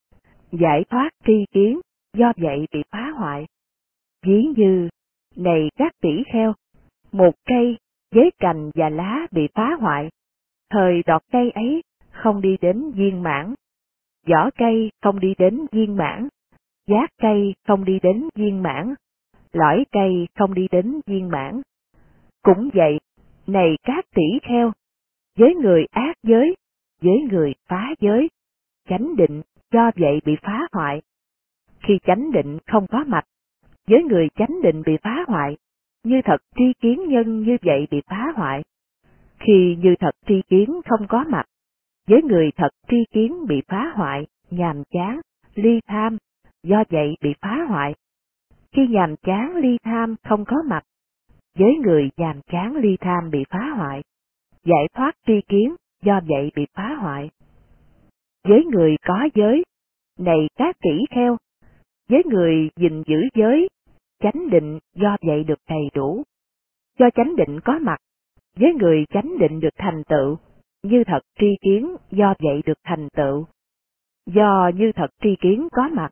giải 0.52 0.84
thoát 0.90 1.10
tri 1.26 1.46
kiến, 1.52 1.82
do 2.14 2.32
vậy 2.38 2.68
bị 2.74 2.84
phá 2.92 3.12
hoại. 3.16 3.48
Ví 4.26 4.46
như, 4.58 4.90
này 5.36 5.70
các 5.76 5.92
tỷ 6.02 6.24
kheo, 6.34 6.54
một 7.12 7.36
cây 7.46 7.78
với 8.12 8.32
cành 8.40 8.72
và 8.76 8.90
lá 8.90 9.28
bị 9.32 9.48
phá 9.54 9.76
hoại, 9.80 10.10
thời 10.70 11.04
đọt 11.06 11.22
cây 11.32 11.52
ấy 11.52 11.84
không 12.12 12.42
đi 12.42 12.58
đến 12.62 12.92
viên 12.92 13.24
mãn, 13.24 13.54
vỏ 14.28 14.50
cây 14.58 14.92
không 15.02 15.20
đi 15.20 15.34
đến 15.38 15.66
viên 15.72 15.96
mãn, 15.96 16.28
giác 16.88 17.10
cây 17.22 17.56
không 17.68 17.86
đi 17.86 18.00
đến 18.04 18.30
viên 18.36 18.64
mãn, 18.64 18.94
lõi 19.54 19.86
cây 19.92 20.28
không 20.36 20.54
đi 20.54 20.68
đến 20.72 21.02
viên 21.06 21.30
mãn. 21.30 21.62
Cũng 22.42 22.70
vậy, 22.74 23.00
này 23.48 23.78
các 23.84 24.06
tỷ 24.16 24.40
kheo, 24.42 24.72
với 25.38 25.56
người 25.56 25.86
ác 25.92 26.16
giới, 26.24 26.56
với 27.02 27.28
người 27.32 27.54
phá 27.68 27.94
giới, 28.00 28.30
chánh 28.90 29.16
định 29.16 29.42
do 29.72 29.92
vậy 29.96 30.22
bị 30.26 30.36
phá 30.42 30.68
hoại. 30.72 31.02
Khi 31.88 32.00
chánh 32.06 32.32
định 32.32 32.58
không 32.68 32.88
có 32.88 33.04
mặt, 33.08 33.24
với 33.88 34.04
người 34.04 34.28
chánh 34.36 34.62
định 34.64 34.84
bị 34.86 34.98
phá 35.04 35.26
hoại, 35.28 35.58
như 36.04 36.22
thật 36.26 36.38
tri 36.56 36.74
kiến 36.82 37.02
nhân 37.08 37.40
như 37.40 37.58
vậy 37.62 37.88
bị 37.92 38.02
phá 38.10 38.34
hoại. 38.36 38.64
Khi 39.40 39.78
như 39.80 39.96
thật 40.00 40.12
tri 40.28 40.42
kiến 40.50 40.82
không 40.86 41.08
có 41.08 41.24
mặt, 41.30 41.46
với 42.08 42.22
người 42.24 42.52
thật 42.56 42.70
tri 42.90 42.98
kiến 43.12 43.46
bị 43.48 43.62
phá 43.68 43.92
hoại, 43.96 44.28
nhàm 44.50 44.84
chán, 44.90 45.22
ly 45.56 45.80
tham, 45.88 46.18
do 46.64 46.84
vậy 46.90 47.16
bị 47.22 47.34
phá 47.42 47.66
hoại. 47.68 47.96
Khi 48.72 48.88
nhàm 48.88 49.16
chán 49.16 49.56
ly 49.56 49.78
tham 49.84 50.16
không 50.24 50.46
có 50.46 50.56
mặt, 50.66 50.84
với 51.58 51.76
người 51.84 52.10
nhàm 52.18 52.42
chán 52.42 52.76
ly 52.76 52.98
tham 53.00 53.30
bị 53.30 53.44
phá 53.50 53.70
hoại, 53.76 54.04
giải 54.64 54.88
thoát 54.94 55.16
tri 55.28 55.42
kiến, 55.48 55.76
do 56.04 56.20
vậy 56.28 56.52
bị 56.56 56.66
phá 56.74 56.96
hoại. 57.00 57.30
Với 58.44 58.66
người 58.66 58.96
có 59.06 59.30
giới, 59.36 59.64
này 60.20 60.48
các 60.56 60.76
tỷ 60.82 61.06
kheo, 61.10 61.38
với 62.10 62.24
người 62.26 62.70
gìn 62.76 63.04
giữ 63.06 63.18
giới, 63.36 63.68
chánh 64.20 64.50
định 64.50 64.80
do 64.96 65.18
vậy 65.22 65.44
được 65.44 65.60
đầy 65.70 65.90
đủ. 65.94 66.24
Do 67.00 67.10
chánh 67.16 67.36
định 67.36 67.60
có 67.66 67.80
mặt, 67.80 67.98
với 68.56 68.74
người 68.74 69.06
chánh 69.10 69.38
định 69.40 69.60
được 69.60 69.74
thành 69.78 70.04
tựu, 70.04 70.38
như 70.84 71.04
thật 71.04 71.20
tri 71.40 71.48
kiến 71.62 71.96
do 72.12 72.34
vậy 72.40 72.62
được 72.66 72.78
thành 72.84 73.08
tựu. 73.10 73.46
Do 74.26 74.72
như 74.76 74.92
thật 74.92 75.10
tri 75.22 75.36
kiến 75.42 75.68
có 75.72 75.90
mặt, 75.90 76.10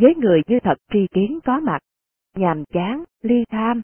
với 0.00 0.14
người 0.14 0.42
như 0.46 0.60
thật 0.60 0.78
tri 0.92 1.06
kiến 1.14 1.38
có 1.44 1.60
mặt, 1.60 1.78
nhàm 2.36 2.64
chán, 2.64 3.04
ly 3.22 3.44
tham, 3.50 3.82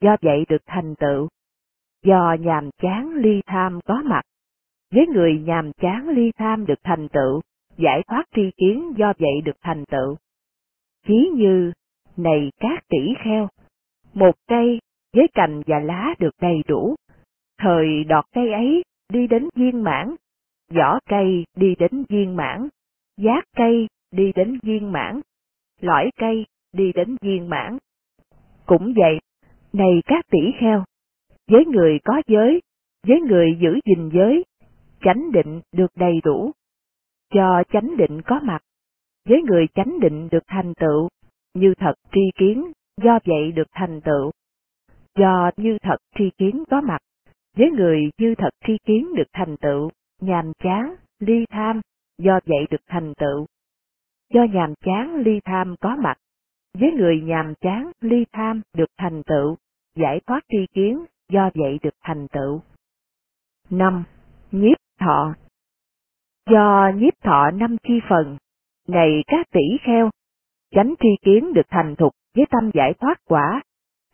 do 0.00 0.16
vậy 0.22 0.44
được 0.48 0.62
thành 0.66 0.94
tựu. 0.94 1.28
Do 2.02 2.36
nhàm 2.40 2.70
chán 2.82 3.14
ly 3.14 3.42
tham 3.46 3.80
có 3.84 4.02
mặt, 4.04 4.22
với 4.90 5.06
người 5.06 5.42
nhàm 5.46 5.72
chán 5.72 6.08
ly 6.08 6.32
tham 6.36 6.66
được 6.66 6.78
thành 6.84 7.08
tựu, 7.08 7.40
giải 7.76 8.02
thoát 8.08 8.24
tri 8.34 8.50
kiến 8.56 8.92
do 8.96 9.12
vậy 9.18 9.40
được 9.44 9.56
thành 9.62 9.84
tựu. 9.84 10.16
Ví 11.06 11.28
như, 11.34 11.72
này 12.16 12.50
các 12.60 12.84
tỷ 12.88 13.14
kheo, 13.24 13.48
một 14.14 14.34
cây 14.48 14.80
với 15.14 15.26
cành 15.34 15.62
và 15.66 15.78
lá 15.78 16.14
được 16.18 16.34
đầy 16.40 16.62
đủ, 16.68 16.94
thời 17.58 18.04
đọt 18.04 18.24
cây 18.32 18.52
ấy 18.52 18.82
đi 19.12 19.26
đến 19.26 19.48
viên 19.54 19.82
mãn, 19.82 20.14
vỏ 20.70 20.98
cây 21.08 21.44
đi 21.56 21.74
đến 21.78 22.04
viên 22.08 22.36
mãn, 22.36 22.68
giác 23.16 23.44
cây 23.56 23.86
đi 24.10 24.32
đến 24.34 24.58
viên 24.62 24.92
mãn, 24.92 25.20
lõi 25.80 26.10
cây 26.18 26.46
đi 26.72 26.92
đến 26.92 27.16
viên 27.20 27.48
mãn. 27.48 27.78
Cũng 28.66 28.92
vậy, 28.96 29.18
này 29.72 30.02
các 30.06 30.24
tỷ 30.30 30.52
kheo, 30.60 30.84
với 31.50 31.64
người 31.66 31.98
có 32.04 32.22
giới, 32.26 32.60
với 33.06 33.20
người 33.20 33.58
giữ 33.60 33.80
gìn 33.84 34.10
giới, 34.12 34.44
chánh 35.00 35.32
định 35.32 35.60
được 35.72 35.90
đầy 35.96 36.20
đủ. 36.24 36.50
Cho 37.34 37.62
chánh 37.72 37.96
định 37.96 38.22
có 38.22 38.40
mặt, 38.42 38.62
với 39.26 39.42
người 39.42 39.66
chánh 39.74 40.00
định 40.00 40.28
được 40.32 40.42
thành 40.46 40.74
tựu, 40.74 41.08
như 41.54 41.74
thật 41.78 41.94
tri 42.12 42.20
kiến, 42.38 42.72
do 43.02 43.18
vậy 43.24 43.52
được 43.52 43.68
thành 43.72 44.00
tựu. 44.00 44.30
Do 45.18 45.50
như 45.56 45.78
thật 45.82 45.96
tri 46.18 46.30
kiến 46.38 46.64
có 46.70 46.80
mặt, 46.80 46.98
với 47.56 47.70
người 47.70 48.10
như 48.18 48.34
thật 48.38 48.50
tri 48.66 48.78
kiến 48.84 49.14
được 49.16 49.28
thành 49.32 49.56
tựu, 49.56 49.90
nhàm 50.20 50.52
chán, 50.58 50.94
ly 51.18 51.44
tham, 51.50 51.80
do 52.18 52.40
vậy 52.46 52.66
được 52.70 52.80
thành 52.86 53.14
tựu. 53.14 53.46
Do 54.34 54.44
nhàm 54.52 54.74
chán 54.74 55.14
ly 55.14 55.40
tham 55.44 55.74
có 55.80 55.96
mặt, 55.96 56.18
với 56.78 56.92
người 56.92 57.20
nhàm 57.20 57.54
chán 57.60 57.90
ly 58.00 58.24
tham 58.32 58.62
được 58.74 58.90
thành 58.98 59.22
tựu, 59.22 59.56
giải 59.96 60.20
thoát 60.26 60.44
tri 60.48 60.66
kiến, 60.72 61.04
do 61.28 61.50
vậy 61.54 61.78
được 61.82 61.94
thành 62.02 62.26
tựu. 62.28 62.60
5. 63.70 64.04
Nhiếp 64.50 64.76
thọ 65.00 65.34
Do 66.50 66.90
nhiếp 66.94 67.12
thọ 67.22 67.50
năm 67.50 67.76
chi 67.82 68.00
phần, 68.08 68.36
này 68.88 69.24
các 69.26 69.46
tỷ 69.52 69.78
kheo, 69.80 70.10
chánh 70.70 70.94
tri 71.00 71.08
kiến 71.22 71.52
được 71.52 71.66
thành 71.68 71.96
thục 71.96 72.12
với 72.36 72.46
tâm 72.50 72.70
giải 72.74 72.94
thoát 73.00 73.18
quả, 73.24 73.62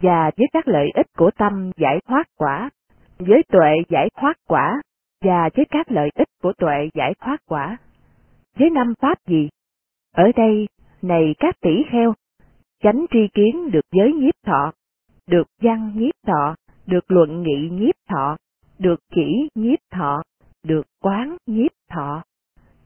và 0.02 0.30
với 0.36 0.46
các 0.52 0.68
lợi 0.68 0.90
ích 0.94 1.06
của 1.16 1.30
tâm 1.38 1.70
giải 1.76 2.00
thoát 2.08 2.26
quả, 2.36 2.70
với 3.18 3.42
tuệ 3.48 3.74
giải 3.88 4.08
thoát 4.20 4.36
quả, 4.48 4.82
và 5.24 5.50
với 5.54 5.64
các 5.70 5.90
lợi 5.90 6.10
ích 6.14 6.28
của 6.42 6.52
tuệ 6.52 6.88
giải 6.94 7.14
thoát 7.20 7.40
quả. 7.46 7.76
Với 8.58 8.70
năm 8.70 8.94
pháp 9.00 9.18
gì? 9.26 9.48
Ở 10.14 10.32
đây, 10.36 10.68
này 11.02 11.34
các 11.38 11.60
tỷ 11.60 11.82
kheo, 11.90 12.14
chánh 12.82 13.06
tri 13.10 13.28
kiến 13.34 13.70
được 13.70 13.86
giới 13.92 14.12
nhiếp 14.12 14.34
thọ, 14.46 14.72
được 15.26 15.46
văn 15.62 15.92
nhiếp 15.96 16.14
thọ, 16.26 16.54
được 16.86 17.10
luận 17.10 17.42
nghị 17.42 17.68
nhiếp 17.70 17.94
thọ, 18.08 18.36
được 18.78 19.00
chỉ 19.14 19.48
nhiếp 19.54 19.78
thọ, 19.90 20.22
được 20.62 20.86
quán 21.02 21.36
nhiếp 21.46 21.70
thọ. 21.90 22.22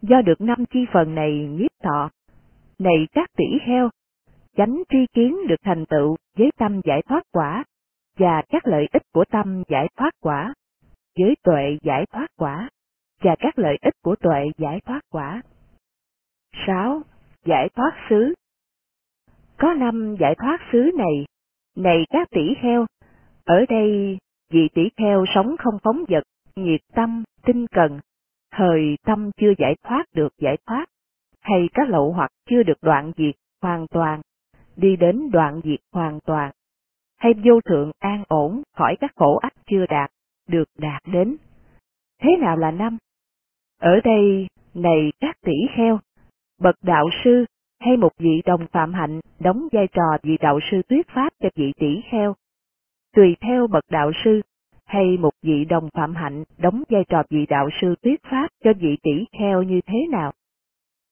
Do 0.03 0.23
được 0.23 0.41
năm 0.41 0.65
chi 0.71 0.87
phần 0.93 1.15
này 1.15 1.33
nhiếp 1.33 1.71
thọ, 1.83 2.11
này 2.79 3.09
các 3.13 3.31
tỷ 3.37 3.59
heo 3.67 3.91
chánh 4.57 4.83
tri 4.89 5.07
kiến 5.13 5.37
được 5.49 5.61
thành 5.65 5.85
tựu 5.87 6.17
với 6.39 6.51
tâm 6.59 6.81
giải 6.85 7.03
thoát 7.09 7.23
quả, 7.33 7.65
và 8.19 8.43
các 8.49 8.67
lợi 8.67 8.89
ích 8.93 9.03
của 9.13 9.25
tâm 9.31 9.63
giải 9.69 9.89
thoát 9.97 10.11
quả, 10.21 10.55
với 11.19 11.35
tuệ 11.43 11.79
giải 11.83 12.07
thoát 12.13 12.27
quả, 12.37 12.69
và 13.23 13.37
các 13.39 13.59
lợi 13.59 13.79
ích 13.83 13.95
của 14.03 14.17
tuệ 14.17 14.51
giải 14.59 14.81
thoát 14.81 15.01
quả. 15.11 15.43
6. 16.67 17.03
Giải 17.45 17.69
thoát 17.77 17.93
xứ 18.11 18.35
Có 19.59 19.75
năm 19.75 20.17
giải 20.21 20.35
thoát 20.39 20.59
xứ 20.73 20.91
này, 20.95 21.27
này 21.77 22.05
các 22.11 22.29
tỷ 22.31 22.55
heo 22.63 22.87
ở 23.45 23.65
đây 23.69 24.19
vị 24.51 24.69
tỷ 24.75 24.83
heo 24.97 25.25
sống 25.35 25.57
không 25.59 25.79
phóng 25.83 26.05
vật, 26.09 26.23
nhiệt 26.57 26.81
tâm, 26.95 27.25
tinh 27.45 27.67
cần, 27.67 28.01
thời 28.57 28.99
tâm 29.05 29.31
chưa 29.37 29.53
giải 29.59 29.75
thoát 29.83 30.05
được 30.15 30.39
giải 30.39 30.57
thoát, 30.67 30.87
hay 31.41 31.69
các 31.75 31.89
lậu 31.89 32.13
hoặc 32.13 32.31
chưa 32.51 32.63
được 32.63 32.79
đoạn 32.83 33.13
diệt 33.17 33.35
hoàn 33.63 33.87
toàn, 33.87 34.21
đi 34.77 34.97
đến 34.97 35.31
đoạn 35.33 35.61
diệt 35.65 35.81
hoàn 35.93 36.21
toàn, 36.21 36.51
hay 37.19 37.33
vô 37.45 37.61
thượng 37.61 37.91
an 37.99 38.25
ổn 38.29 38.63
khỏi 38.77 38.97
các 39.01 39.13
khổ 39.17 39.37
ách 39.37 39.53
chưa 39.67 39.87
đạt, 39.87 40.11
được 40.49 40.69
đạt 40.79 41.03
đến. 41.13 41.37
Thế 42.23 42.37
nào 42.41 42.57
là 42.57 42.71
năm? 42.71 42.99
Ở 43.81 44.01
đây, 44.05 44.47
này 44.75 45.13
các 45.21 45.37
tỷ 45.41 45.57
kheo, 45.77 45.99
bậc 46.61 46.75
đạo 46.83 47.09
sư 47.25 47.45
hay 47.81 47.97
một 47.97 48.11
vị 48.19 48.43
đồng 48.45 48.67
phạm 48.73 48.93
hạnh 48.93 49.21
đóng 49.39 49.69
vai 49.73 49.89
trò 49.93 50.19
vị 50.23 50.37
đạo 50.41 50.59
sư 50.71 50.83
thuyết 50.89 51.09
pháp 51.09 51.33
cho 51.43 51.49
vị 51.55 51.73
tỷ 51.77 52.01
kheo. 52.11 52.35
Tùy 53.17 53.37
theo 53.41 53.67
bậc 53.67 53.85
đạo 53.91 54.13
sư 54.25 54.41
hay 54.87 55.17
một 55.21 55.33
vị 55.43 55.65
đồng 55.65 55.89
phạm 55.95 56.15
hạnh 56.15 56.45
đóng 56.59 56.83
vai 56.89 57.05
trò 57.09 57.23
vị 57.31 57.47
đạo 57.47 57.69
sư 57.81 57.95
thuyết 58.03 58.23
pháp 58.23 58.49
cho 58.65 58.73
vị 58.81 58.97
tỷ 59.03 59.25
kheo 59.39 59.63
như 59.63 59.81
thế 59.87 59.99
nào? 60.11 60.33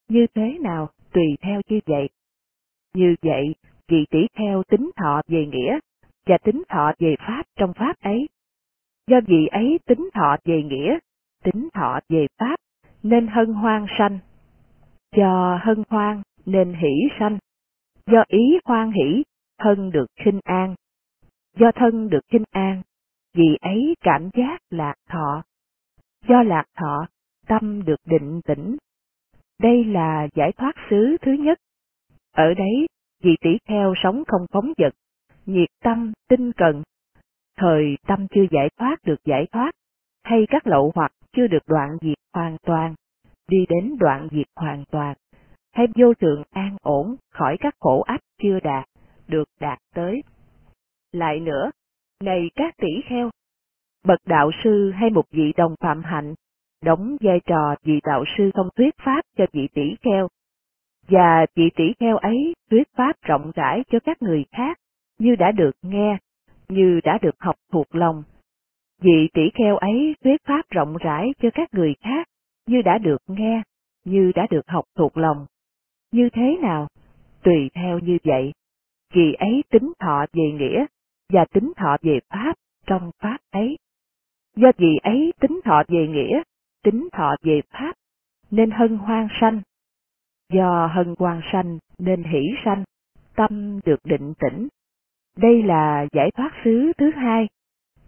Như 0.08 0.26
thế 0.34 0.58
nào, 0.60 0.88
tùy 1.12 1.36
theo 1.42 1.60
như 1.68 1.80
vậy. 1.86 2.08
Như 2.94 3.14
vậy, 3.22 3.54
vị 3.88 4.04
tỷ 4.10 4.26
kheo 4.38 4.62
tính 4.62 4.90
thọ 4.96 5.22
về 5.28 5.46
nghĩa, 5.46 5.78
và 6.26 6.38
tính 6.38 6.62
thọ 6.68 6.92
về 6.98 7.14
pháp 7.18 7.42
trong 7.56 7.72
pháp 7.72 8.00
ấy. 8.00 8.28
Do 9.06 9.20
vị 9.26 9.46
ấy 9.46 9.78
tính 9.86 10.08
thọ 10.14 10.36
về 10.44 10.62
nghĩa, 10.62 10.98
tính 11.44 11.68
thọ 11.74 12.00
về 12.08 12.26
pháp, 12.38 12.56
nên 13.02 13.26
hân 13.26 13.52
hoan 13.52 13.86
sanh. 13.98 14.18
Do 15.16 15.60
hân 15.62 15.82
hoan 15.88 16.22
nên 16.46 16.74
hỷ 16.74 17.08
sanh. 17.18 17.38
Do 18.06 18.24
ý 18.28 18.58
hoan 18.64 18.92
hỷ, 18.92 19.22
thân 19.58 19.90
được 19.90 20.06
khinh 20.24 20.40
an. 20.44 20.74
Do 21.56 21.70
thân 21.74 22.08
được 22.08 22.20
khinh 22.28 22.44
an, 22.50 22.82
vì 23.34 23.56
ấy 23.60 23.94
cảm 24.00 24.30
giác 24.34 24.58
lạc 24.70 24.94
thọ. 25.08 25.42
Do 26.28 26.42
lạc 26.42 26.64
thọ, 26.76 27.06
tâm 27.46 27.84
được 27.84 28.00
định 28.04 28.40
tĩnh. 28.44 28.76
Đây 29.58 29.84
là 29.84 30.28
giải 30.34 30.52
thoát 30.52 30.72
xứ 30.90 31.16
thứ 31.22 31.32
nhất. 31.32 31.58
Ở 32.32 32.54
đấy, 32.54 32.86
vị 33.22 33.36
tỷ 33.40 33.58
kheo 33.68 33.94
sống 34.02 34.22
không 34.26 34.46
phóng 34.52 34.72
vật, 34.78 34.94
nhiệt 35.46 35.68
tâm, 35.84 36.12
tinh 36.28 36.52
cần. 36.52 36.82
Thời 37.56 37.96
tâm 38.06 38.26
chưa 38.34 38.44
giải 38.50 38.68
thoát 38.78 38.96
được 39.04 39.24
giải 39.24 39.46
thoát, 39.52 39.70
hay 40.24 40.46
các 40.48 40.66
lậu 40.66 40.92
hoặc 40.94 41.12
chưa 41.32 41.46
được 41.46 41.62
đoạn 41.66 41.96
diệt 42.00 42.18
hoàn 42.34 42.56
toàn, 42.62 42.94
đi 43.48 43.66
đến 43.68 43.96
đoạn 44.00 44.28
diệt 44.32 44.46
hoàn 44.56 44.84
toàn, 44.90 45.16
hay 45.72 45.86
vô 45.94 46.14
thượng 46.14 46.42
an 46.50 46.76
ổn 46.82 47.16
khỏi 47.30 47.56
các 47.60 47.74
khổ 47.80 48.02
ách 48.02 48.20
chưa 48.42 48.60
đạt, 48.60 48.84
được 49.26 49.48
đạt 49.60 49.78
tới. 49.94 50.22
Lại 51.12 51.40
nữa, 51.40 51.70
này 52.24 52.50
các 52.54 52.76
tỷ 52.76 53.00
kheo, 53.08 53.30
bậc 54.04 54.18
đạo 54.26 54.50
sư 54.64 54.90
hay 54.90 55.10
một 55.10 55.30
vị 55.30 55.52
đồng 55.56 55.74
phạm 55.80 56.02
hạnh, 56.02 56.34
đóng 56.82 57.16
vai 57.20 57.40
trò 57.46 57.74
vị 57.82 58.00
đạo 58.04 58.24
sư 58.38 58.50
không 58.54 58.68
thuyết 58.76 58.94
pháp 59.04 59.22
cho 59.36 59.46
vị 59.52 59.68
tỷ 59.74 59.94
kheo, 60.02 60.28
và 61.08 61.46
vị 61.54 61.70
tỷ 61.76 61.84
kheo 62.00 62.16
ấy 62.16 62.54
thuyết 62.70 62.88
pháp 62.96 63.16
rộng 63.22 63.52
rãi 63.54 63.84
cho 63.90 63.98
các 64.04 64.22
người 64.22 64.44
khác, 64.52 64.78
như 65.18 65.36
đã 65.36 65.52
được 65.52 65.76
nghe, 65.82 66.18
như 66.68 67.00
đã 67.04 67.18
được 67.22 67.34
học 67.38 67.56
thuộc 67.72 67.94
lòng. 67.94 68.22
Vị 69.00 69.28
tỷ 69.34 69.50
kheo 69.54 69.76
ấy 69.76 70.16
thuyết 70.24 70.44
pháp 70.44 70.62
rộng 70.70 70.96
rãi 70.96 71.34
cho 71.42 71.48
các 71.54 71.74
người 71.74 71.94
khác, 72.00 72.28
như 72.66 72.82
đã 72.82 72.98
được 72.98 73.22
nghe, 73.26 73.62
như 74.04 74.32
đã 74.34 74.46
được 74.50 74.68
học 74.68 74.84
thuộc 74.96 75.16
lòng. 75.16 75.46
Như 76.12 76.28
thế 76.32 76.56
nào? 76.62 76.88
Tùy 77.42 77.70
theo 77.74 77.98
như 77.98 78.18
vậy. 78.24 78.52
vị 79.14 79.32
ấy 79.38 79.64
tính 79.70 79.92
thọ 79.98 80.26
về 80.32 80.52
nghĩa, 80.52 80.86
và 81.32 81.44
tính 81.52 81.72
thọ 81.76 81.96
về 82.02 82.18
pháp 82.30 82.54
trong 82.86 83.10
pháp 83.18 83.38
ấy. 83.50 83.78
Do 84.56 84.72
vì 84.76 84.98
ấy 85.02 85.32
tính 85.40 85.60
thọ 85.64 85.82
về 85.88 86.06
nghĩa, 86.08 86.42
tính 86.84 87.08
thọ 87.12 87.34
về 87.42 87.60
pháp, 87.70 87.92
nên 88.50 88.70
hân 88.70 88.96
hoan 88.96 89.28
sanh. 89.40 89.60
Do 90.52 90.86
hân 90.86 91.14
hoan 91.18 91.40
sanh 91.52 91.78
nên 91.98 92.24
hỷ 92.24 92.40
sanh, 92.64 92.84
tâm 93.36 93.80
được 93.84 93.98
định 94.04 94.34
tĩnh. 94.38 94.68
Đây 95.36 95.62
là 95.62 96.06
giải 96.12 96.30
thoát 96.30 96.50
xứ 96.64 96.92
thứ 96.98 97.10
hai. 97.10 97.48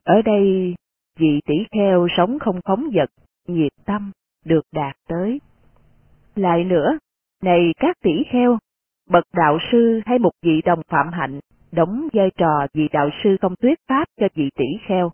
Ở 0.04 0.22
đây, 0.22 0.74
vị 1.18 1.40
tỷ 1.46 1.54
kheo 1.72 2.06
sống 2.16 2.38
không 2.38 2.60
phóng 2.64 2.88
vật, 2.94 3.10
nhiệt 3.46 3.72
tâm, 3.84 4.12
được 4.44 4.62
đạt 4.72 4.96
tới. 5.08 5.40
Lại 6.34 6.64
nữa, 6.64 6.98
này 7.42 7.72
các 7.76 7.96
tỷ 8.02 8.12
kheo, 8.30 8.58
bậc 9.10 9.24
đạo 9.32 9.58
sư 9.72 10.00
hay 10.06 10.18
một 10.18 10.32
vị 10.42 10.62
đồng 10.64 10.82
phạm 10.88 11.12
hạnh, 11.12 11.40
đóng 11.76 12.08
vai 12.12 12.30
trò 12.36 12.66
vị 12.72 12.88
đạo 12.92 13.10
sư 13.24 13.36
không 13.40 13.54
thuyết 13.56 13.78
pháp 13.88 14.04
cho 14.20 14.28
vị 14.34 14.50
tỷ 14.54 14.64
kheo. 14.86 15.12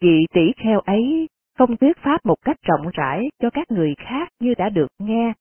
Vị 0.00 0.26
tỷ 0.32 0.52
kheo 0.56 0.80
ấy 0.80 1.28
không 1.58 1.76
thuyết 1.76 1.96
pháp 1.98 2.26
một 2.26 2.36
cách 2.44 2.56
rộng 2.62 2.88
rãi 2.92 3.28
cho 3.38 3.50
các 3.50 3.70
người 3.70 3.94
khác 3.98 4.28
như 4.40 4.54
đã 4.54 4.68
được 4.68 4.88
nghe, 4.98 5.32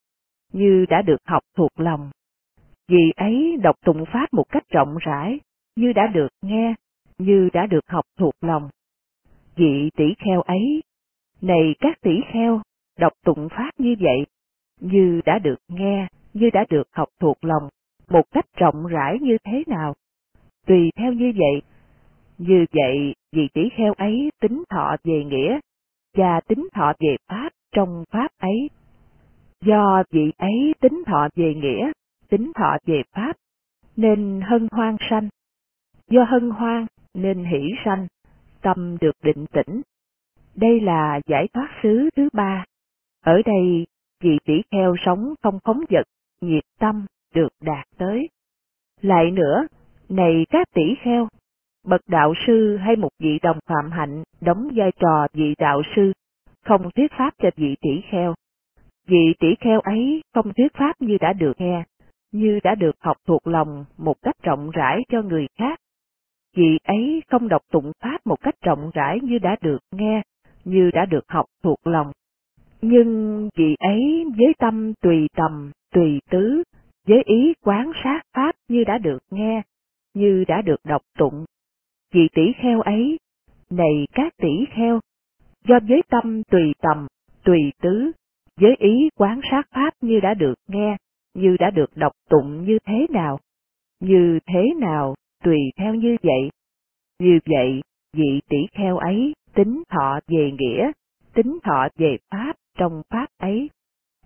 như 0.54 0.86
đã 0.90 1.02
được 1.02 1.22
học 1.26 1.44
thuộc 1.58 1.80
lòng. 1.80 2.10
Vị 2.88 3.12
ấy 3.16 3.58
đọc 3.62 3.76
tụng 3.86 4.06
pháp 4.14 4.34
một 4.34 4.44
cách 4.50 4.64
rộng 4.70 4.98
rãi, 5.00 5.40
như 5.76 5.94
đã 5.94 6.08
được 6.08 6.30
nghe, 6.42 6.74
như 7.18 7.50
đã 7.54 7.66
được 7.66 7.88
học 7.88 8.06
thuộc 8.18 8.34
lòng. 8.42 8.70
Vị 9.56 9.90
tỷ 9.96 10.14
kheo 10.26 10.42
ấy, 10.42 10.84
này 11.42 11.76
các 11.80 12.02
tỷ 12.02 12.22
kheo, 12.34 12.62
đọc 13.00 13.14
tụng 13.26 13.48
pháp 13.50 13.72
như 13.78 13.96
vậy, 14.00 14.26
như 14.80 15.22
đã 15.26 15.40
được 15.40 15.60
nghe, 15.68 16.08
như 16.34 16.50
đã 16.54 16.66
được 16.70 16.88
học 16.92 17.08
thuộc 17.20 17.38
lòng, 17.42 17.70
một 18.10 18.24
cách 18.32 18.46
rộng 18.58 18.88
rãi 18.88 19.18
như 19.22 19.38
thế 19.44 19.64
nào. 19.68 19.96
Tùy 20.70 20.90
theo 20.96 21.14
như 21.14 21.32
vậy, 21.36 21.62
như 22.38 22.66
vậy 22.72 23.14
vị 23.32 23.48
tỷ 23.54 23.70
kheo 23.78 23.94
ấy 23.94 24.32
tính 24.42 24.64
thọ 24.70 24.96
về 25.04 25.24
nghĩa, 25.24 25.60
và 26.18 26.42
tính 26.48 26.68
thọ 26.74 26.94
về 27.00 27.16
pháp 27.28 27.50
trong 27.76 28.04
pháp 28.12 28.28
ấy. 28.38 28.70
Do 29.62 30.04
vị 30.12 30.32
ấy 30.38 30.74
tính 30.80 31.04
thọ 31.06 31.28
về 31.36 31.54
nghĩa, 31.56 31.92
tính 32.30 32.52
thọ 32.56 32.78
về 32.86 33.04
pháp, 33.16 33.34
nên 33.96 34.42
hân 34.46 34.68
hoan 34.72 34.96
sanh. 35.10 35.30
Do 36.08 36.24
hân 36.24 36.50
hoan 36.50 36.86
nên 37.14 37.46
hỷ 37.46 37.70
sanh, 37.86 38.08
tâm 38.62 38.98
được 39.02 39.16
định 39.24 39.46
tĩnh. 39.52 39.82
Đây 40.56 40.80
là 40.82 41.20
giải 41.28 41.48
thoát 41.54 41.70
xứ 41.84 42.10
thứ 42.16 42.30
ba. 42.34 42.66
Ở 43.26 43.42
đây, 43.46 43.88
vị 44.24 44.38
tỷ 44.46 44.62
kheo 44.72 44.96
sống 45.06 45.34
không 45.44 45.60
phóng 45.64 45.82
vật, 45.90 46.04
nhiệt 46.42 46.64
tâm, 46.80 47.06
được 47.34 47.50
đạt 47.62 47.88
tới. 47.98 48.30
Lại 49.02 49.32
nữa, 49.32 49.68
này 50.10 50.46
các 50.50 50.68
tỷ 50.74 50.96
kheo, 51.02 51.28
bậc 51.86 52.02
đạo 52.08 52.34
sư 52.48 52.78
hay 52.78 52.96
một 52.96 53.10
vị 53.20 53.40
đồng 53.42 53.60
phạm 53.66 53.92
hạnh 53.92 54.24
đóng 54.42 54.70
vai 54.76 54.92
trò 55.00 55.28
vị 55.34 55.56
đạo 55.58 55.82
sư, 55.96 56.12
không 56.66 56.92
thuyết 56.96 57.12
pháp 57.18 57.34
cho 57.38 57.50
vị 57.56 57.76
tỷ 57.82 58.02
kheo. 58.12 58.34
Vị 59.08 59.34
tỷ 59.40 59.56
kheo 59.60 59.80
ấy 59.80 60.22
không 60.34 60.54
thuyết 60.54 60.74
pháp 60.74 60.94
như 61.00 61.18
đã 61.22 61.34
được 61.34 61.54
nghe, 61.58 61.84
như 62.32 62.60
đã 62.64 62.76
được 62.76 62.96
học 63.00 63.18
thuộc 63.28 63.48
lòng 63.48 63.86
một 63.98 64.16
cách 64.22 64.36
rộng 64.44 64.70
rãi 64.70 65.04
cho 65.10 65.22
người 65.22 65.48
khác. 65.58 65.80
Vị 66.56 66.78
ấy 66.84 67.24
không 67.28 67.48
đọc 67.48 67.62
tụng 67.72 67.92
pháp 68.04 68.18
một 68.26 68.42
cách 68.42 68.56
rộng 68.62 68.92
rãi 68.94 69.20
như 69.24 69.40
đã 69.40 69.56
được 69.62 69.80
nghe, 69.92 70.22
như 70.66 70.92
đã 70.94 71.06
được 71.06 71.24
học 71.28 71.46
thuộc 71.64 71.88
lòng. 71.88 72.12
Nhưng 72.82 73.50
vị 73.56 73.76
ấy 73.80 74.26
với 74.38 74.54
tâm 74.60 74.94
tùy 75.02 75.28
tầm, 75.36 75.72
tùy 75.94 76.20
tứ, 76.30 76.64
với 77.08 77.22
ý 77.26 77.54
quán 77.64 77.92
sát 78.04 78.22
pháp 78.36 78.56
như 78.68 78.84
đã 78.84 78.98
được 78.98 79.20
nghe, 79.32 79.62
như 80.20 80.44
đã 80.48 80.62
được 80.62 80.80
đọc 80.84 81.02
tụng. 81.18 81.46
Vị 82.14 82.28
tỷ 82.34 82.54
kheo 82.62 82.82
ấy, 82.82 83.18
này 83.70 84.08
các 84.12 84.34
tỷ 84.38 84.66
kheo, 84.76 85.00
do 85.68 85.80
với 85.88 86.02
tâm 86.10 86.44
tùy 86.44 86.74
tầm, 86.82 87.08
tùy 87.44 87.60
tứ, 87.82 88.12
với 88.62 88.76
ý 88.80 89.10
quán 89.16 89.40
sát 89.52 89.68
pháp 89.72 89.94
như 90.02 90.20
đã 90.20 90.34
được 90.34 90.56
nghe, 90.68 90.98
như 91.34 91.58
đã 91.60 91.72
được 91.72 91.90
đọc 91.96 92.12
tụng 92.30 92.66
như 92.66 92.80
thế 92.86 93.08
nào, 93.10 93.40
như 94.00 94.40
thế 94.46 94.64
nào, 94.80 95.16
tùy 95.44 95.58
theo 95.78 95.96
như 95.96 96.18
vậy. 96.22 96.50
Như 97.20 97.40
vậy, 97.46 97.82
vị 98.14 98.42
tỷ 98.50 98.58
kheo 98.72 98.98
ấy 98.98 99.34
tính 99.54 99.84
thọ 99.90 100.20
về 100.28 100.52
nghĩa, 100.60 100.92
tính 101.34 101.58
thọ 101.64 101.88
về 101.98 102.18
pháp 102.32 102.54
trong 102.78 103.02
pháp 103.10 103.28
ấy. 103.38 103.70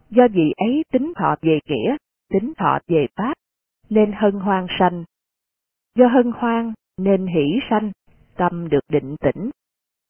Do 0.09 0.27
vị 0.33 0.53
ấy 0.57 0.83
tính 0.91 1.13
thọ 1.15 1.35
về 1.41 1.59
nghĩa, 1.67 1.95
tính 2.29 2.53
thọ 2.57 2.79
về 2.87 3.07
pháp, 3.15 3.33
nên 3.89 4.11
hân 4.11 4.31
hoan 4.31 4.67
sanh. 4.79 5.03
Do 5.95 6.07
hân 6.07 6.31
hoan 6.35 6.73
nên 6.97 7.27
hỷ 7.27 7.59
sanh, 7.69 7.91
tâm 8.37 8.69
được 8.69 8.83
định 8.89 9.15
tĩnh. 9.17 9.49